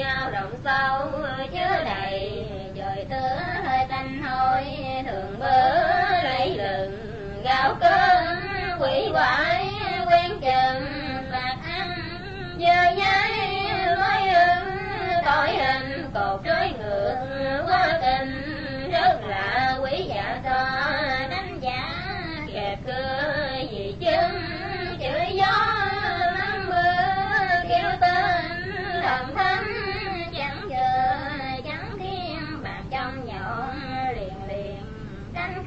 [0.00, 1.08] Ao động sâu
[1.52, 2.44] chứa đầy.
[2.76, 4.64] Trời tớ hơi tanh hôi,
[5.10, 5.74] thường bớ
[6.22, 7.06] lấy lừng.
[7.44, 8.36] Gạo cơm
[8.80, 9.68] quỷ quái
[10.10, 10.86] quen chừng.
[11.32, 12.02] Phạt ăn
[12.58, 13.30] giờ giấy
[13.96, 14.76] mới ưng.
[15.24, 17.14] Tội hình cột trói ngược,
[17.66, 18.42] quá tình.
[18.92, 20.90] Rất là quý giả dạ to,
[21.30, 21.88] đánh giá
[22.54, 23.49] kẹp cưa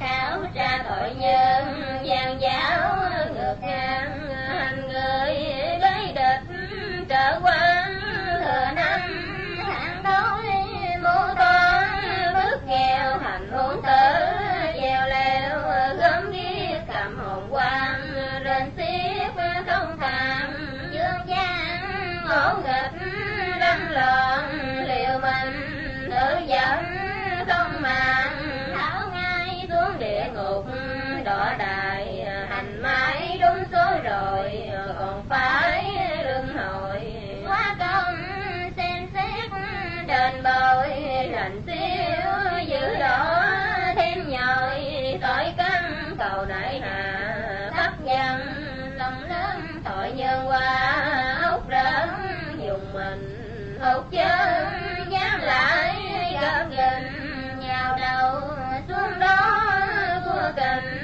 [0.00, 2.96] khảo tra tội nhân, gian giáo
[3.34, 4.28] ngược ngang.
[4.48, 5.34] Hành người
[5.80, 6.58] gây địch
[7.08, 8.00] trở quan,
[8.44, 9.00] thừa năm,
[9.66, 10.46] hạng đói
[11.02, 11.88] mô toan
[12.34, 14.24] bước nghèo, hành hôn tử.
[14.80, 15.60] Treo leo
[15.98, 18.00] gấm ghiếc cầm hồn quan
[18.44, 19.32] rên xiết,
[19.66, 20.52] không thàm
[20.92, 23.10] dương gian ngỗ nghịch
[23.60, 24.48] đâm loạn
[24.88, 26.84] liều mình tự dẫn,
[27.48, 28.63] không màng
[30.04, 30.66] địa ngục,
[31.24, 35.84] đỏ đài à, hành mãi đúng số rồi à, còn phải
[36.24, 37.12] luân hồi.
[37.46, 38.16] Quá công
[38.76, 39.50] xem xét
[40.06, 40.88] đền bồi,
[41.30, 43.44] lành xíu giữ đỏ
[43.96, 45.18] thêm nhồi.
[45.22, 48.40] Tội căn cầu đại hà thấp nhân
[48.98, 50.92] lòng lớn tội nhân qua
[51.42, 52.08] ốc rớn
[52.66, 53.40] dùng mình
[53.80, 54.66] hụt chân
[55.10, 55.94] dám lại
[56.40, 57.02] gặp gần
[57.60, 59.70] nhào đầu xuống đó
[60.24, 60.98] của cành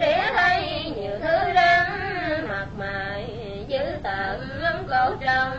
[0.00, 1.88] để thấy nhiều thứ rắn,
[2.48, 3.24] mặt mày
[3.68, 5.58] dữ tợn lắm cổ trong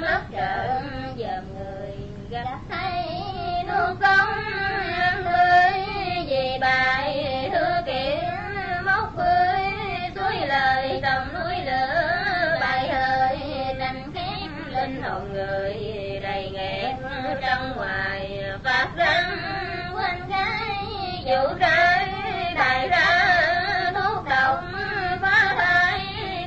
[0.00, 0.82] mắt trợn,
[1.18, 1.94] dòm người
[2.30, 3.04] gặp thấy
[3.68, 4.28] nuốt sống
[4.98, 5.84] ăn tươi,
[6.28, 8.24] vì bài thưa kiện
[8.84, 9.60] móc bươi
[10.14, 13.38] suối lời đồng núi lửa, bài hơi
[13.78, 15.74] nành khép linh hồn người,
[16.22, 16.96] đầy nghẹt
[17.40, 19.38] trong ngoài phát răng
[19.94, 20.67] quanh gái
[21.28, 22.08] vụ trái
[22.54, 24.64] đại ra, thuốc độc
[25.22, 26.00] phá thai.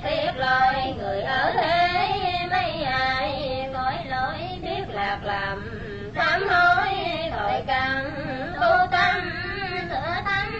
[0.03, 5.79] Thiệt lòi người ở thế, mấy ai cõi lỗi biết lạc làm.
[6.15, 6.87] Sám hối
[7.31, 8.11] tội căn
[8.61, 9.31] tu tâm
[9.89, 10.51] sửa tánh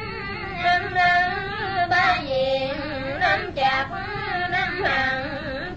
[0.64, 2.76] năm nâng ba diện
[3.20, 3.86] năm chặt
[4.50, 5.26] năm hằng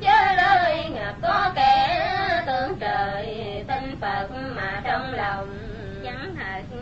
[0.01, 2.05] chớ lời ngập có kẻ
[2.47, 3.65] tưởng trời.
[3.69, 5.59] Tin phật mà trong lòng,
[6.05, 6.77] chẳng thật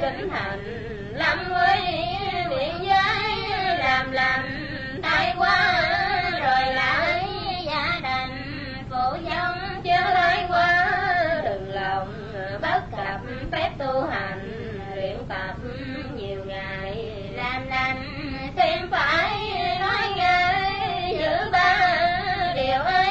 [0.00, 0.60] chính thành
[1.14, 1.80] lâm với
[2.50, 3.48] miệng giới
[3.78, 4.66] làm lành
[5.02, 5.82] thay qua
[6.30, 7.24] rồi lại
[7.66, 8.36] giả đình.
[8.90, 10.92] Phụ giống chớ thái quá
[11.44, 12.32] đừng lòng,
[12.62, 13.20] bất cập
[13.52, 14.52] phép tu hành.
[14.94, 15.54] Luyện tập
[16.16, 18.02] nhiều ngày làm lành
[18.56, 19.30] xem phải
[19.80, 21.88] nói ngay giữ ba
[22.56, 23.10] điều ấy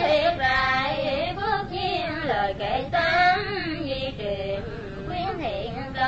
[0.00, 3.63] thiệt rài bước duyên lời kể tám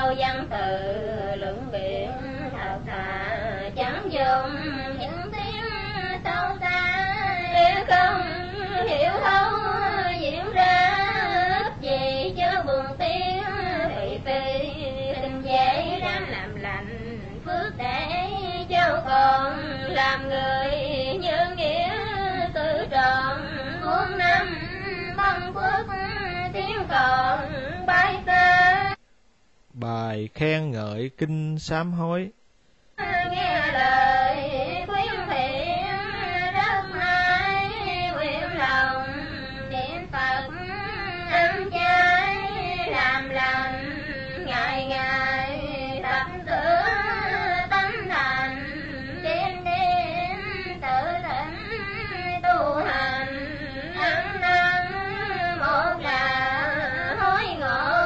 [0.06, 2.10] câu văn từ luận biện,
[2.52, 3.36] thật thà
[3.76, 4.56] chẳng dùng
[5.00, 5.64] những tiếng
[6.24, 7.06] sâu xa.
[7.54, 8.22] Nếu không
[8.88, 9.50] hiểu thấu
[10.20, 10.98] diễn ra
[11.80, 13.42] gì chớ buồn tiếng.
[13.96, 14.68] Thị phi
[15.22, 18.06] tình dễ đang làm lành, phước để
[18.68, 19.58] cho còn
[19.88, 20.78] làm người
[21.20, 21.90] như nghĩa
[22.54, 23.46] tự tròn
[23.84, 24.58] muôn năm
[25.16, 25.86] băng phước,
[26.52, 27.38] tiếng còn
[27.86, 28.65] bay xa
[29.80, 32.30] bài khen ngợi kinh sám hối.
[33.30, 34.50] Nghe lời
[34.86, 35.96] khuyến thiện,
[36.54, 37.70] rất nay
[38.14, 39.06] nguyện lòng
[39.70, 40.48] niệm phật
[41.30, 42.36] ăn chay,
[42.90, 43.98] làm lành,
[44.46, 45.60] ngày ngày
[46.02, 48.64] tập tưởng tâm thành,
[49.22, 50.36] đêm đêm
[50.82, 53.46] tự tỉnh tu hành.
[54.00, 54.92] Ăn năn
[55.58, 58.05] một là hối ngộ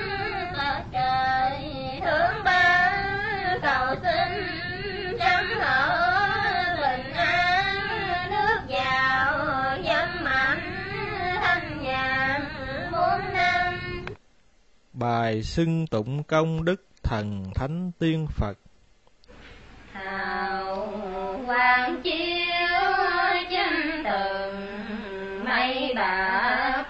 [15.01, 18.57] Bài xưng tụng công đức thần thánh tiên Phật.
[19.91, 20.89] Hào
[21.45, 22.45] quang chiếu
[23.51, 24.55] chân tường
[25.45, 26.85] mây bạc.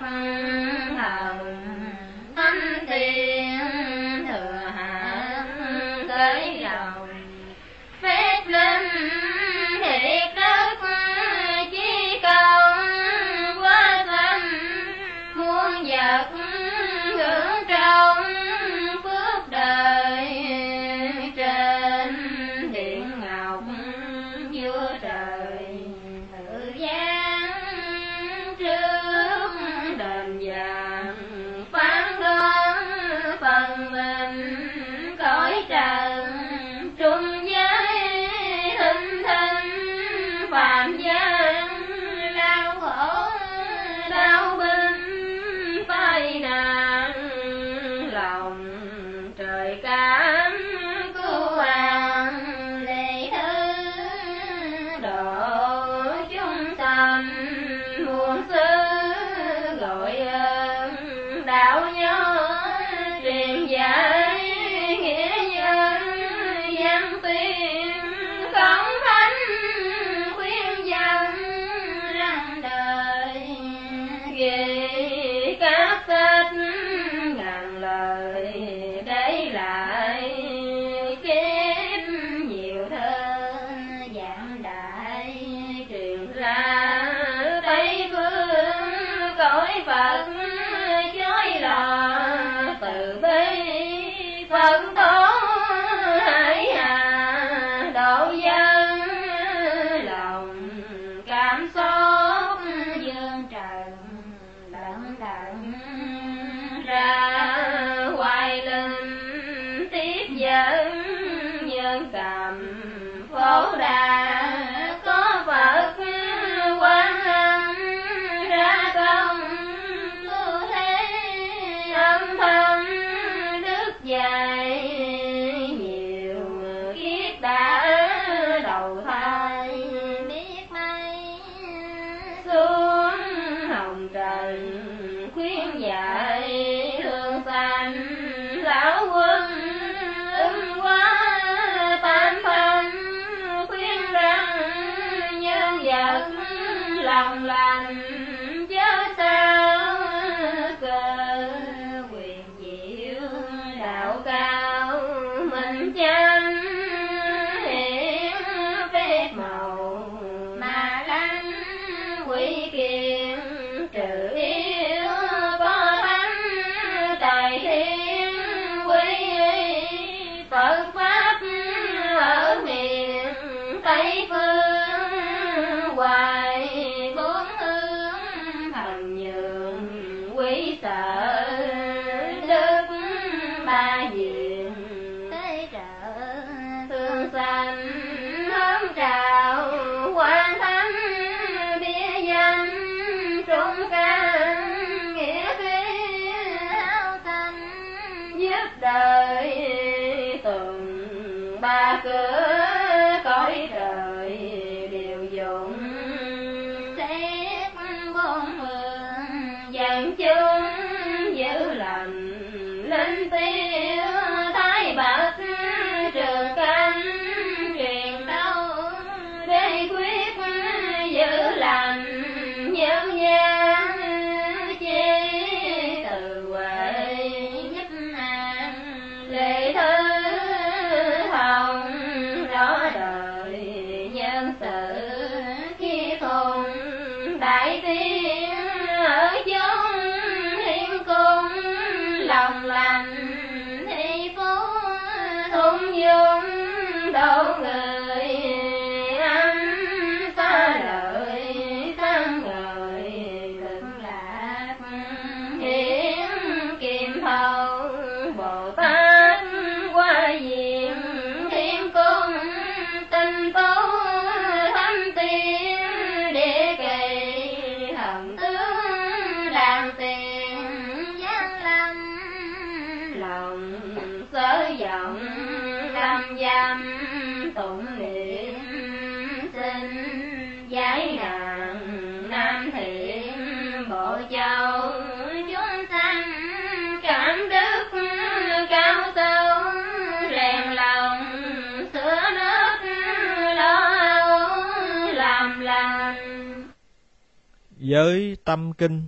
[297.91, 299.03] Giới tâm kinh.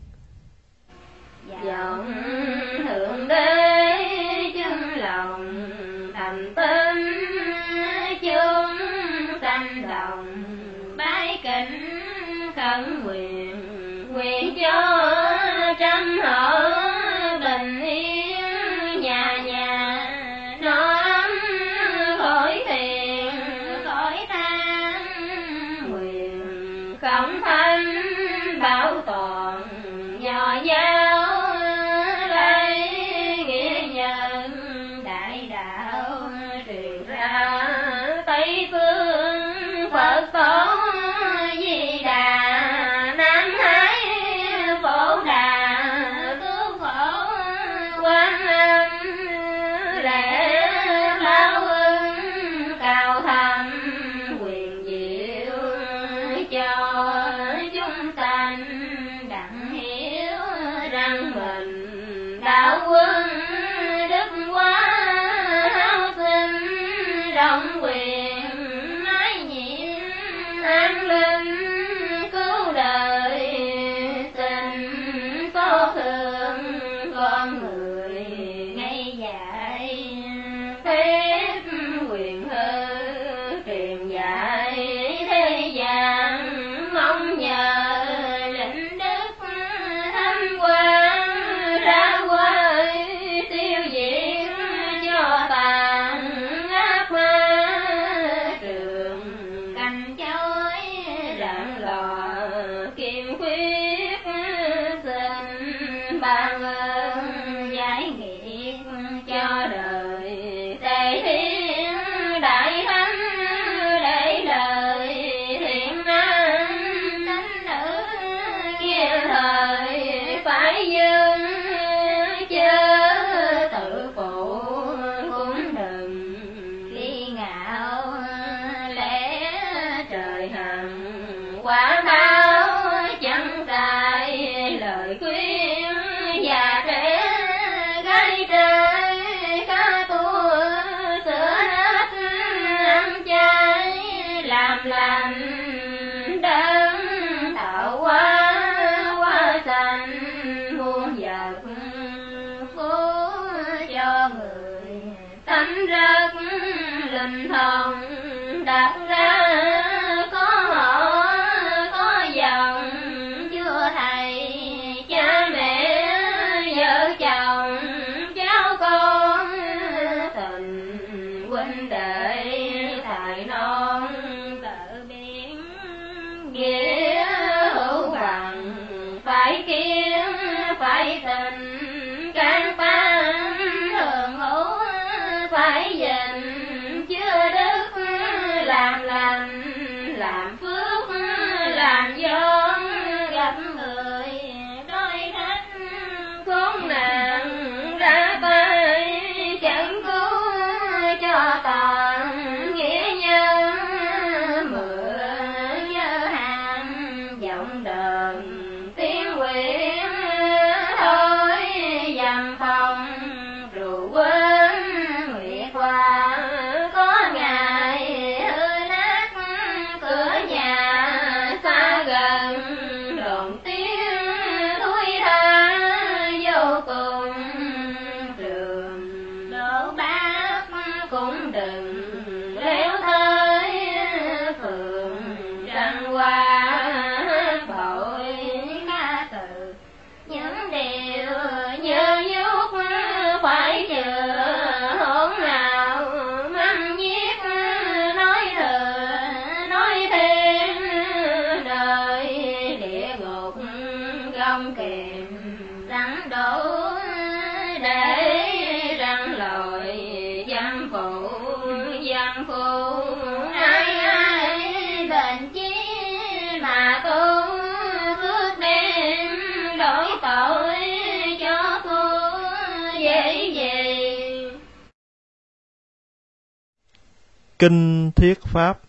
[277.64, 278.80] Kinh Thuyết Pháp.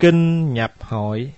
[0.00, 1.32] Kinh Nhập Hội.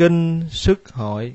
[0.00, 1.34] kinh sức hội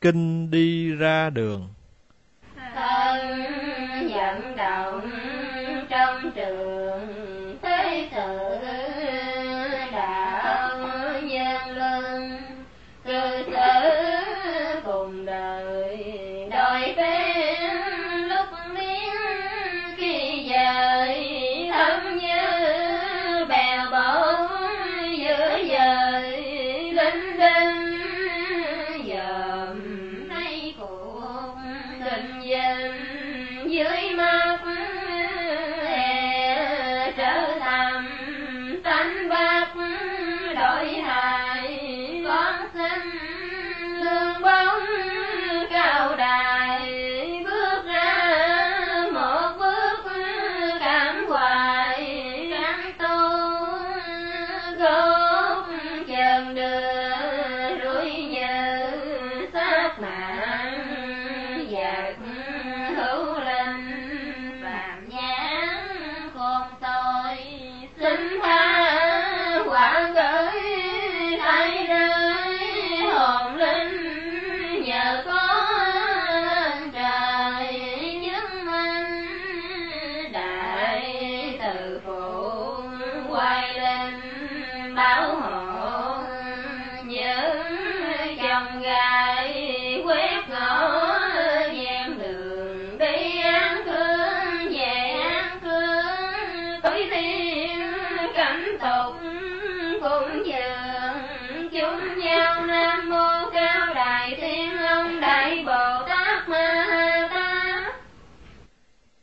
[0.00, 1.69] kinh đi ra đường.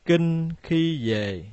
[0.08, 1.47] kinh khi về.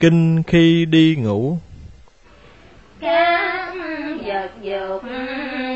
[0.00, 1.58] kinh khi đi ngủ.
[3.00, 3.74] Các
[4.26, 5.02] vật dục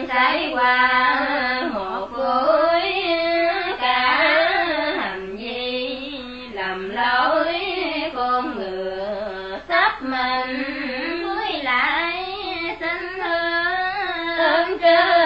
[0.08, 2.80] thái qua một cuối
[3.80, 4.00] cả
[5.00, 5.98] hành vi
[6.52, 7.54] lầm lỗi
[8.14, 10.64] con ngựa sắp mình
[11.22, 12.24] cưới lại
[12.80, 15.19] xin hương trên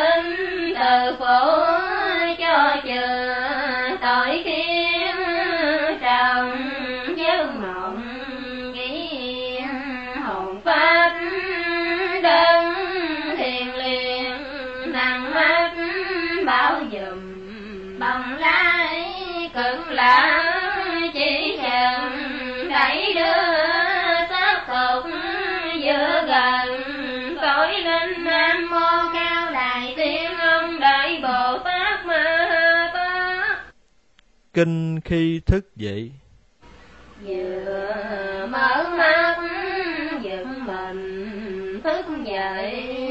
[34.55, 36.13] kinh khi thức dậy.
[37.27, 39.37] Vừa mở mắt
[40.23, 43.04] giật mình thức dậy.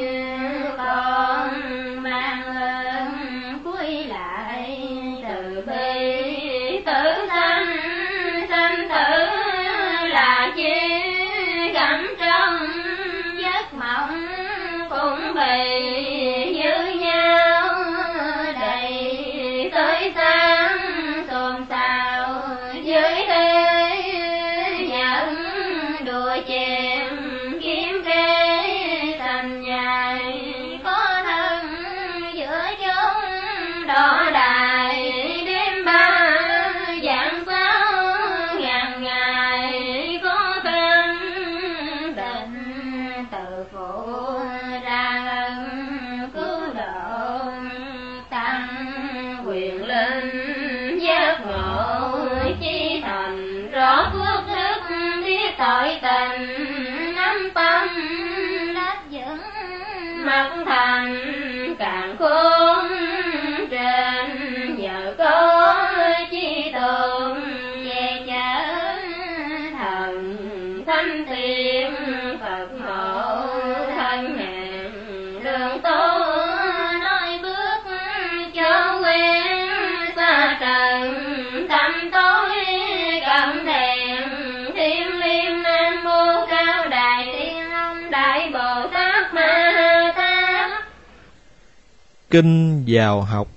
[92.34, 93.48] kinh vào học.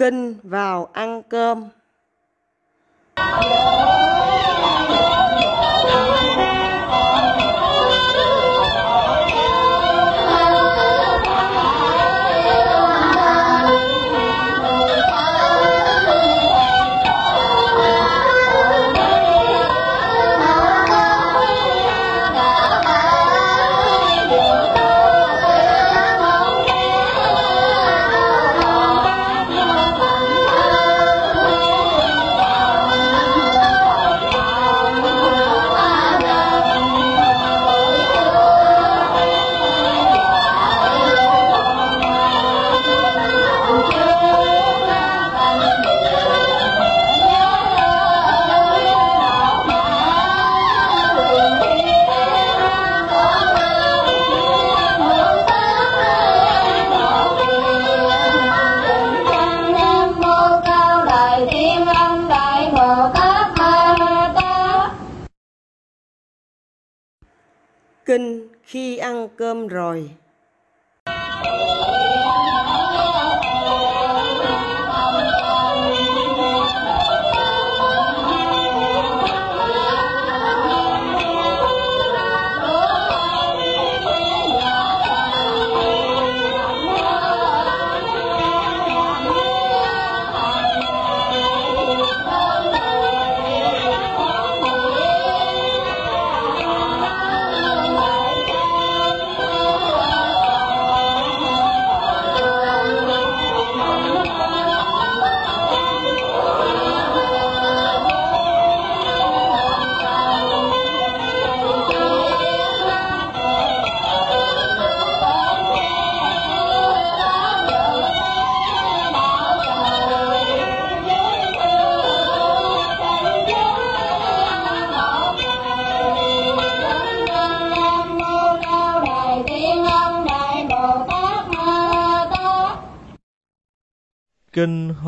[0.00, 1.68] kinh vào ăn cơm.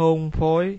[0.02, 0.78] Hôn phối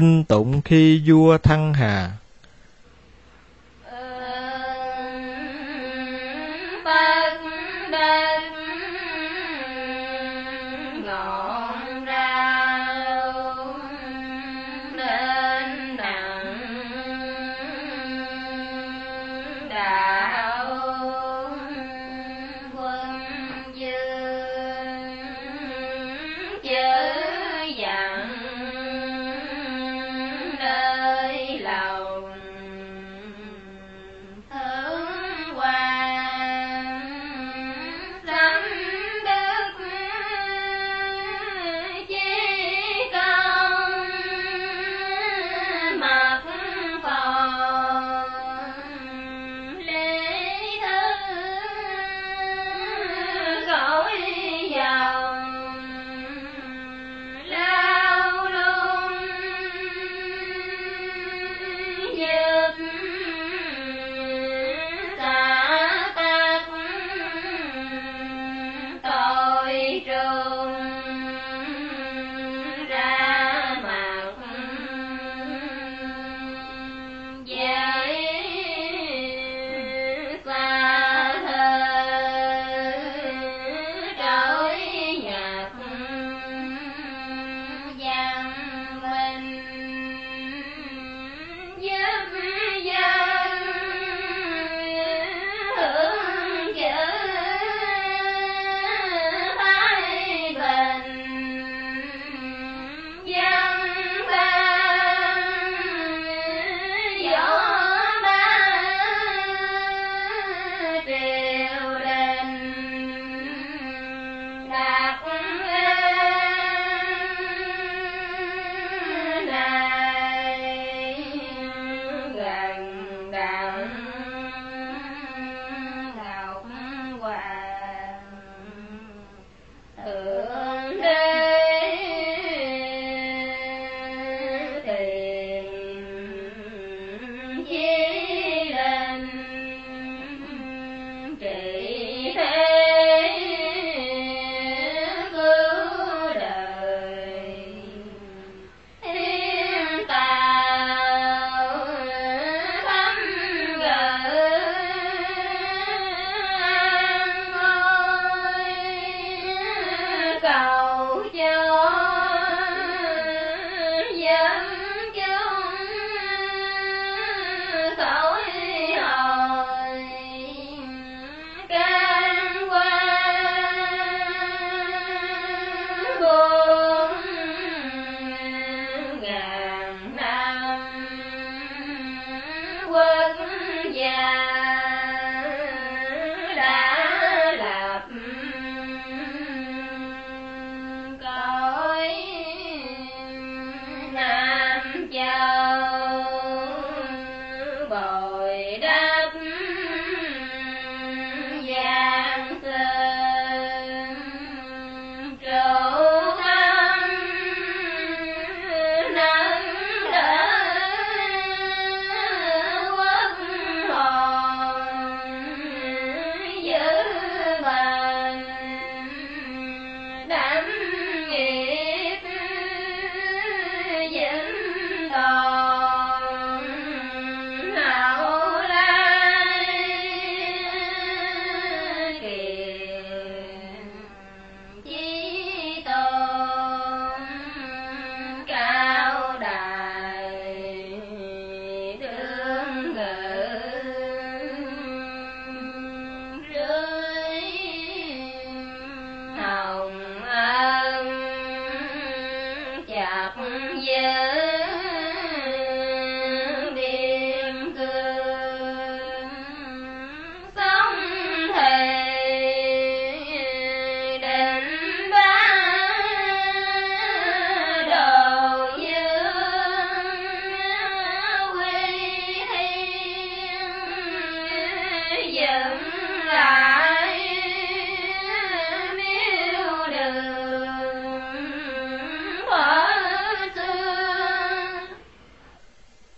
[0.00, 2.12] Kinh tụng khi vua thăng hà.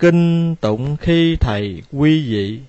[0.02, 2.60] kinh tụng khi thầy quy vị.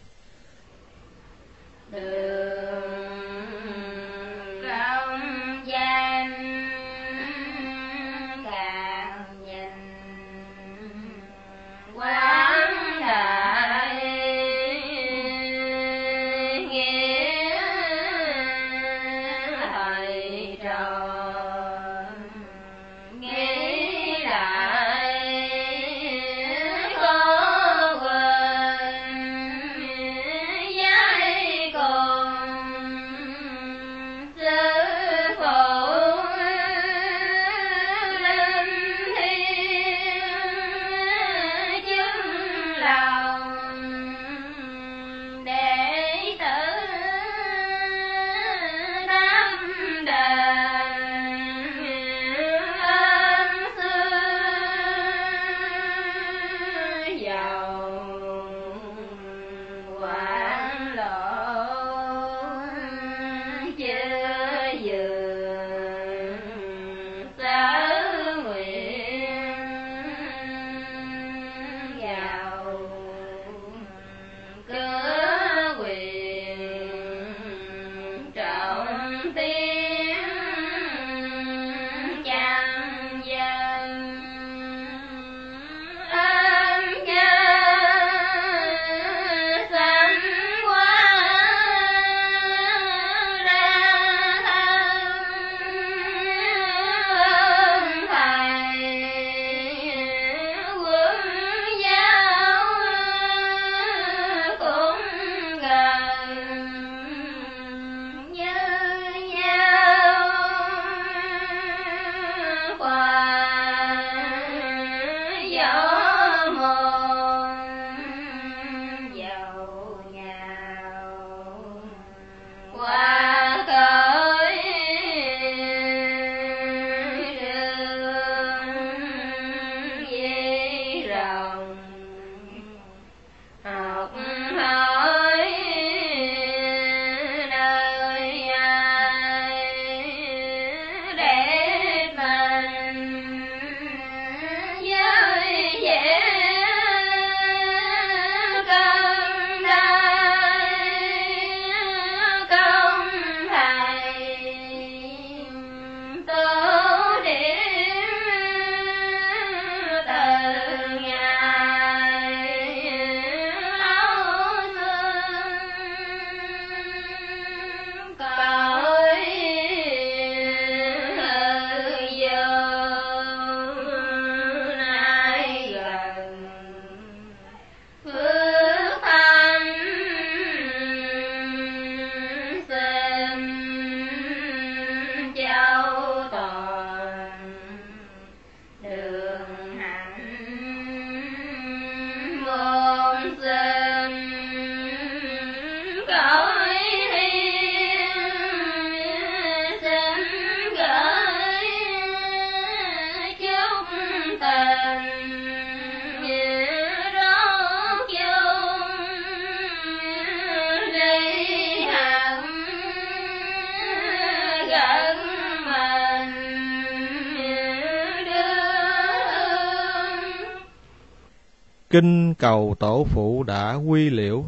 [222.44, 224.46] cầu tổ phụ đã quy liễu.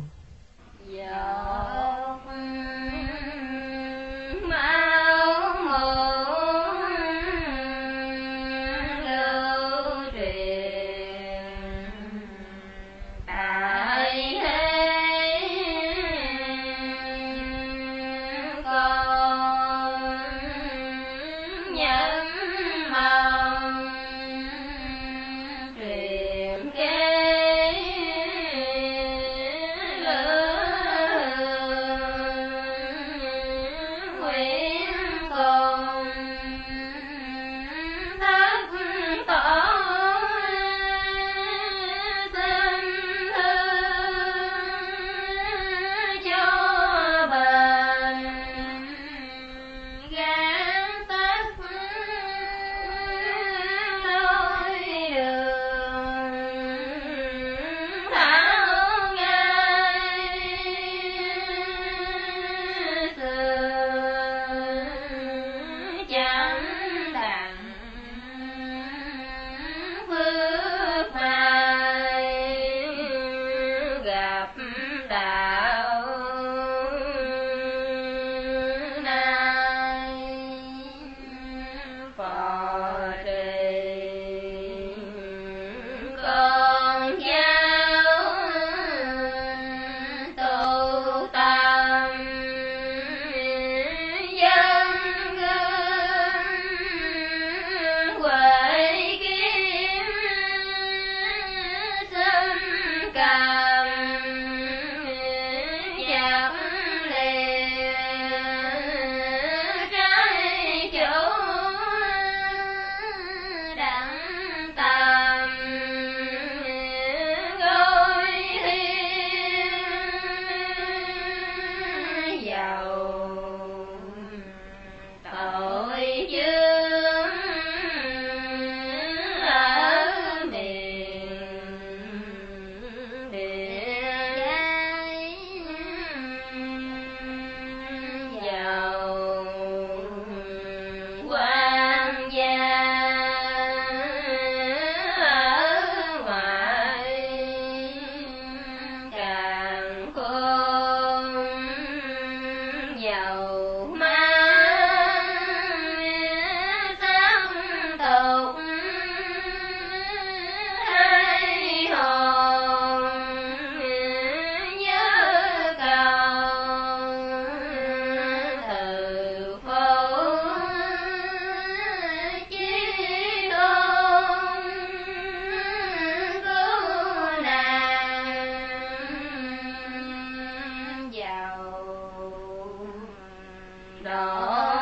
[184.05, 184.74] 走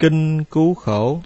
[0.00, 1.20] Kinh cứu khổ.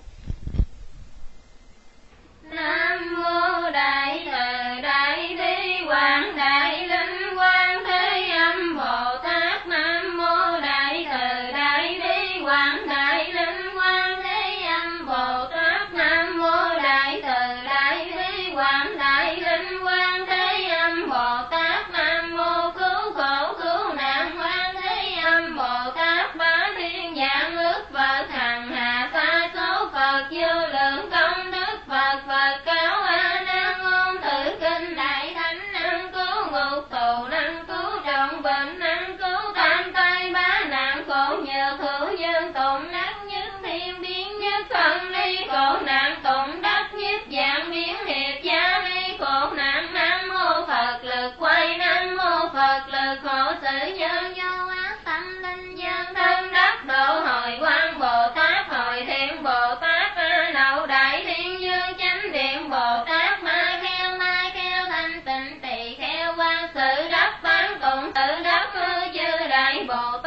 [69.87, 70.24] volleyball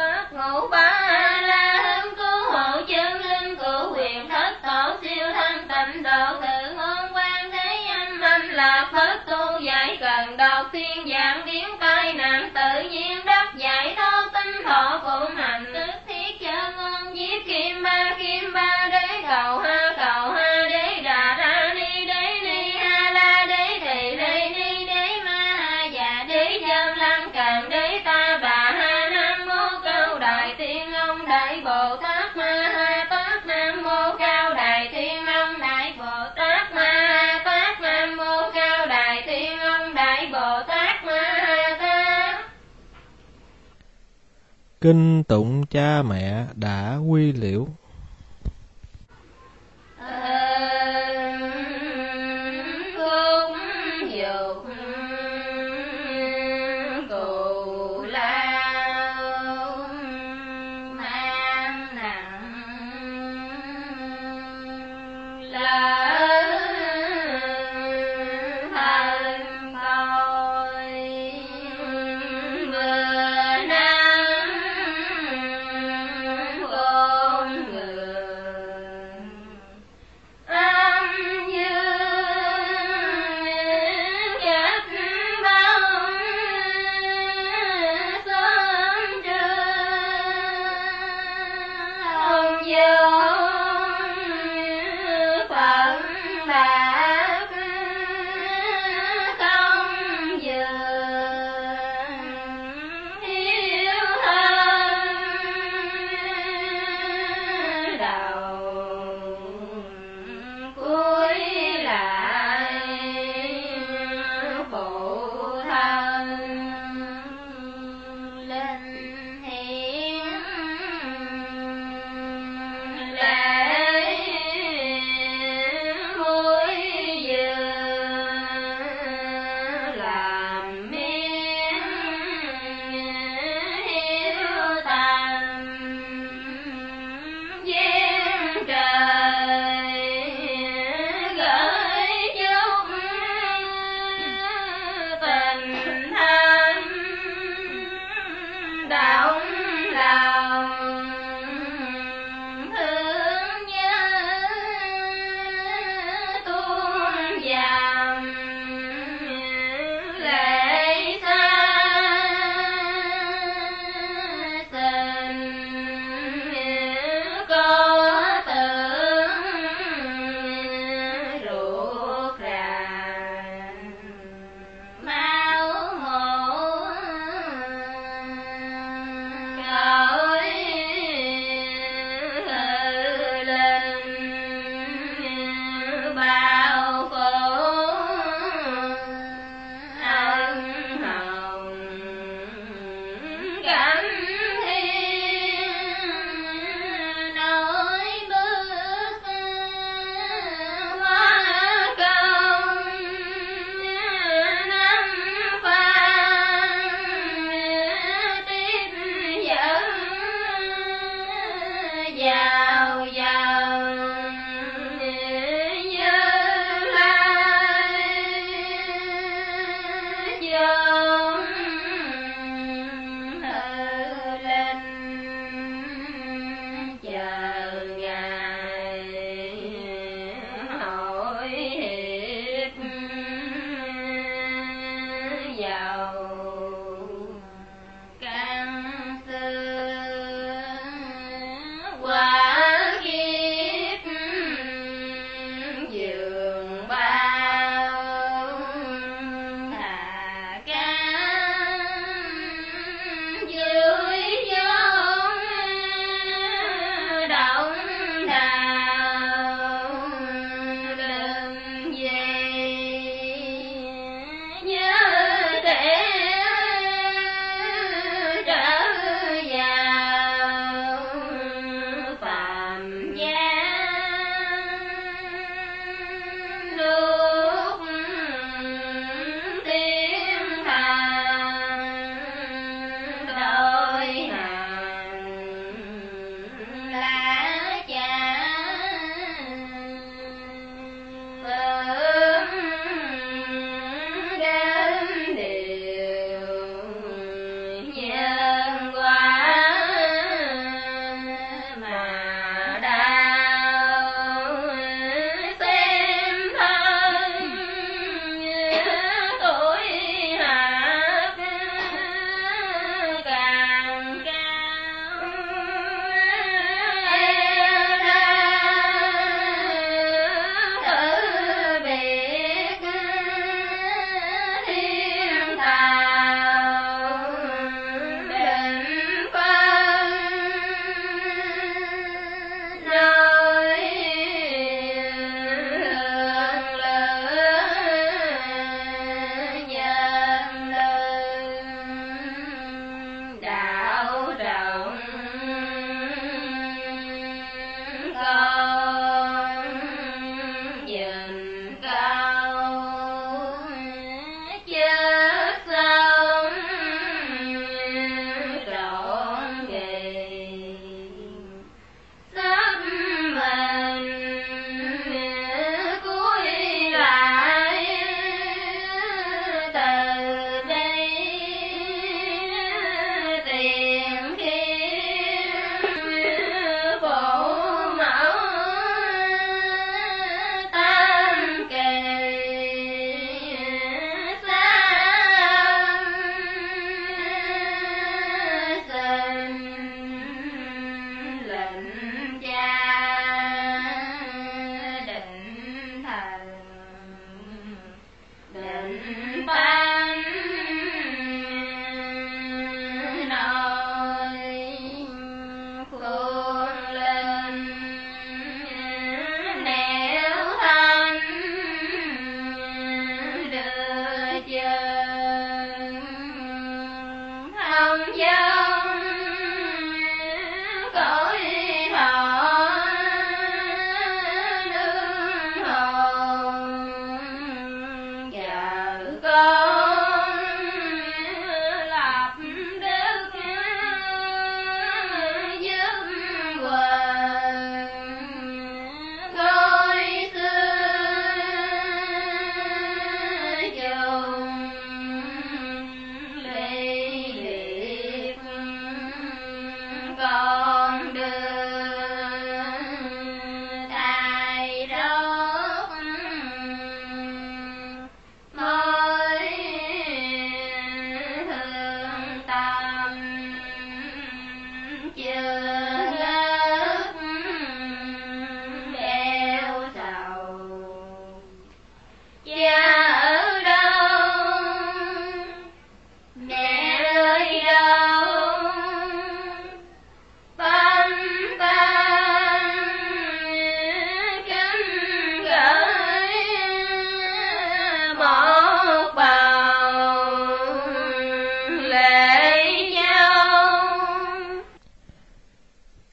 [44.80, 47.68] kinh tụng cha mẹ đã quy liễu.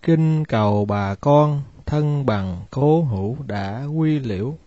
[0.05, 4.57] Kinh cầu bà con thân bằng cố hữu đã quy liễu.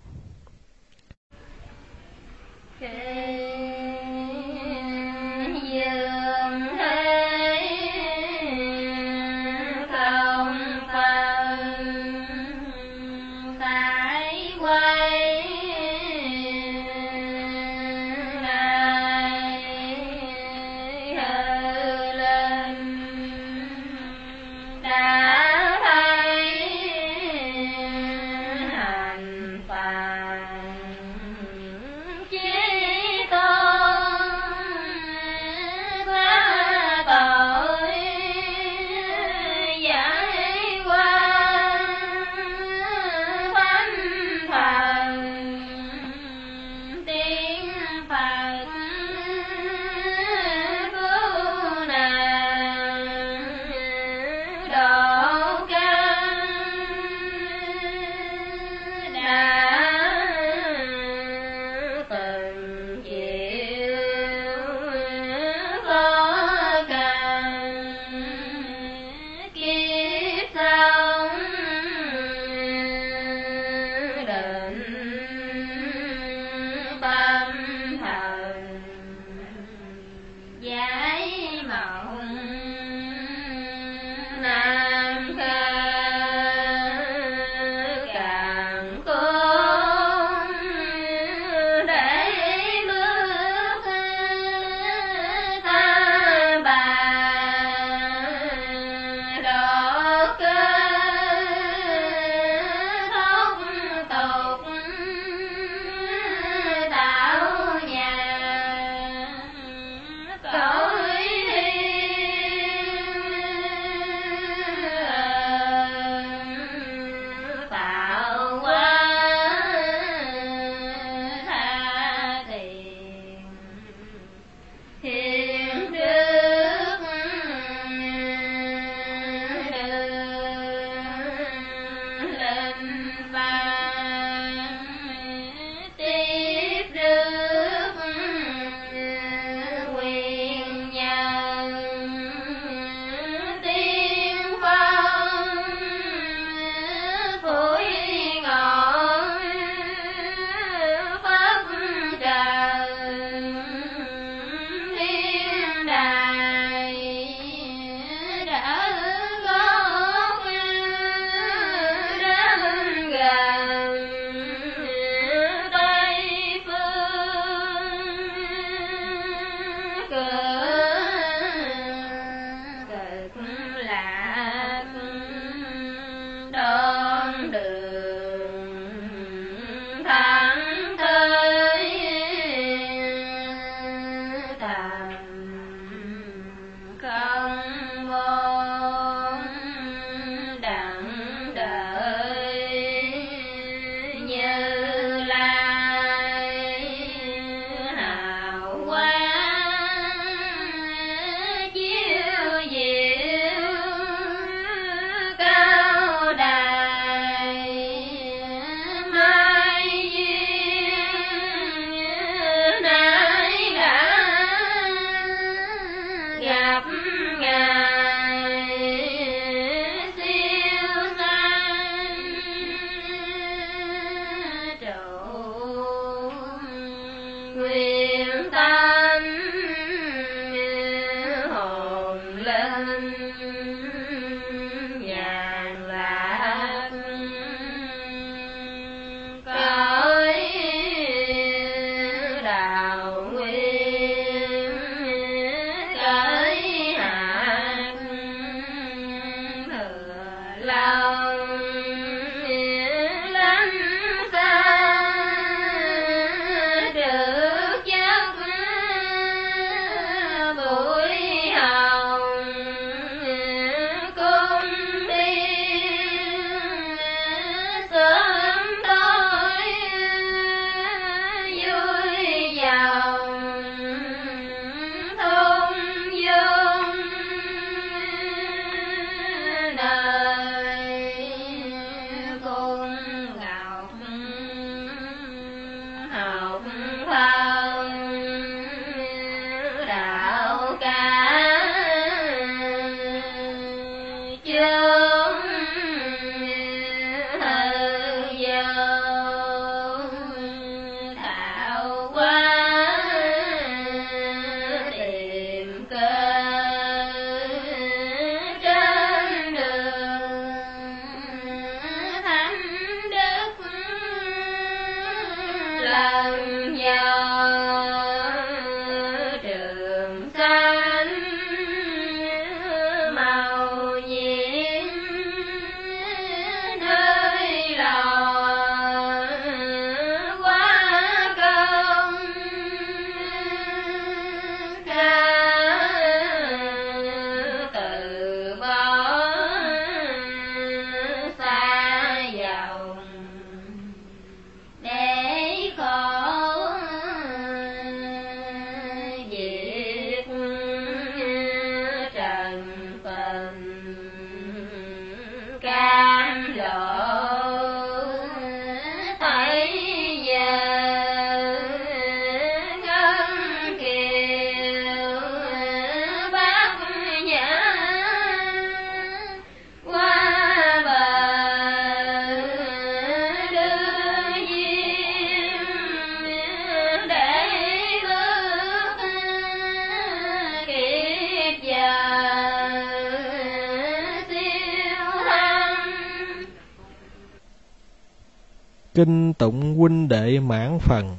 [388.99, 391.17] Kinh tụng huynh đệ mãn phần.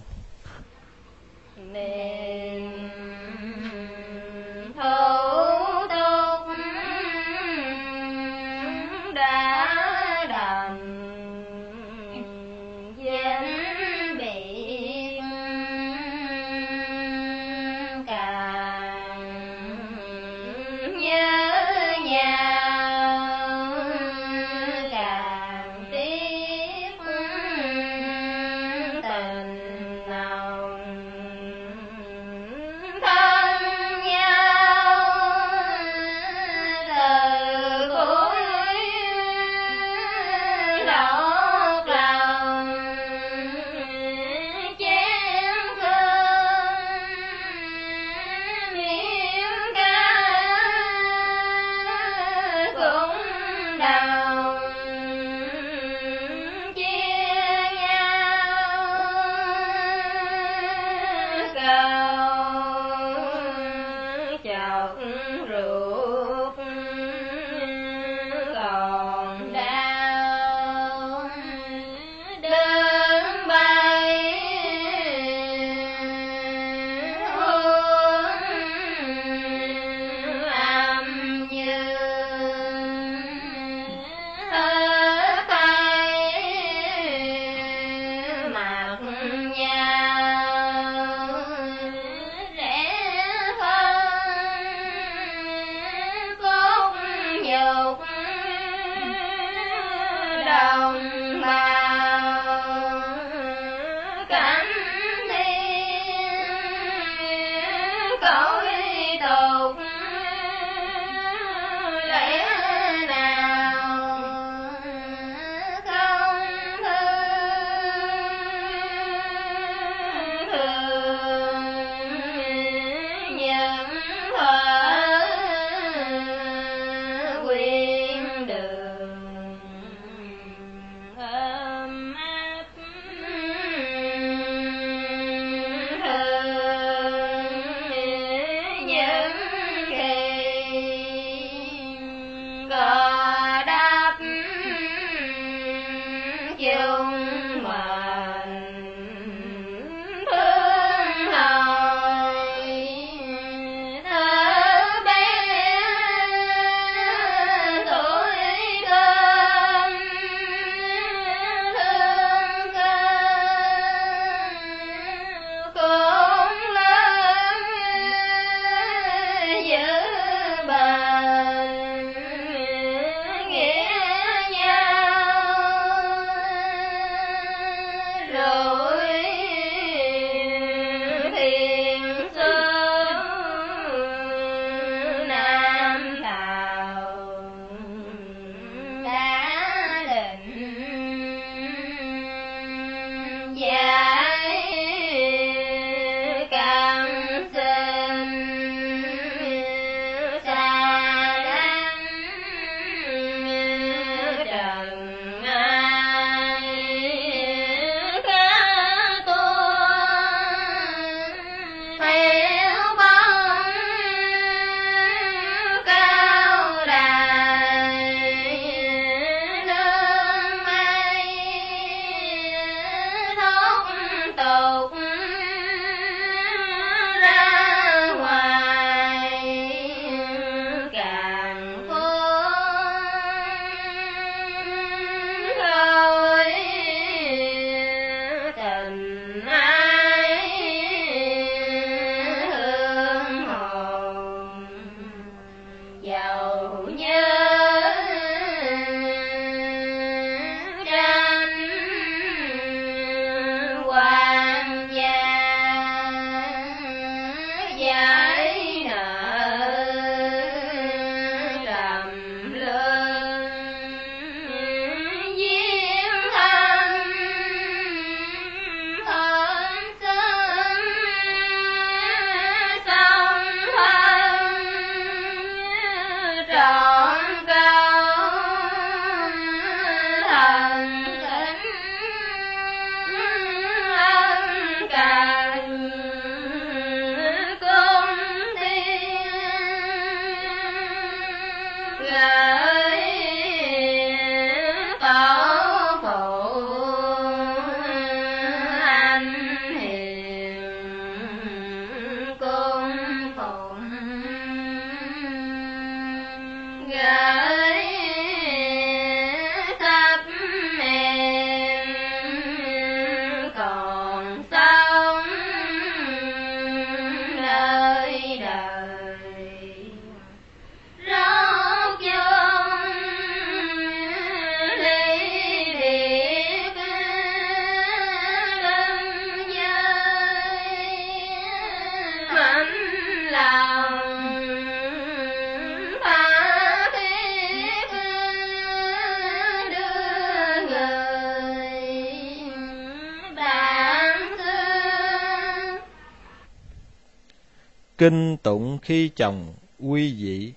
[348.00, 350.54] Kinh tụng khi chồng uy dị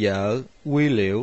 [0.00, 1.19] vợ quy liễu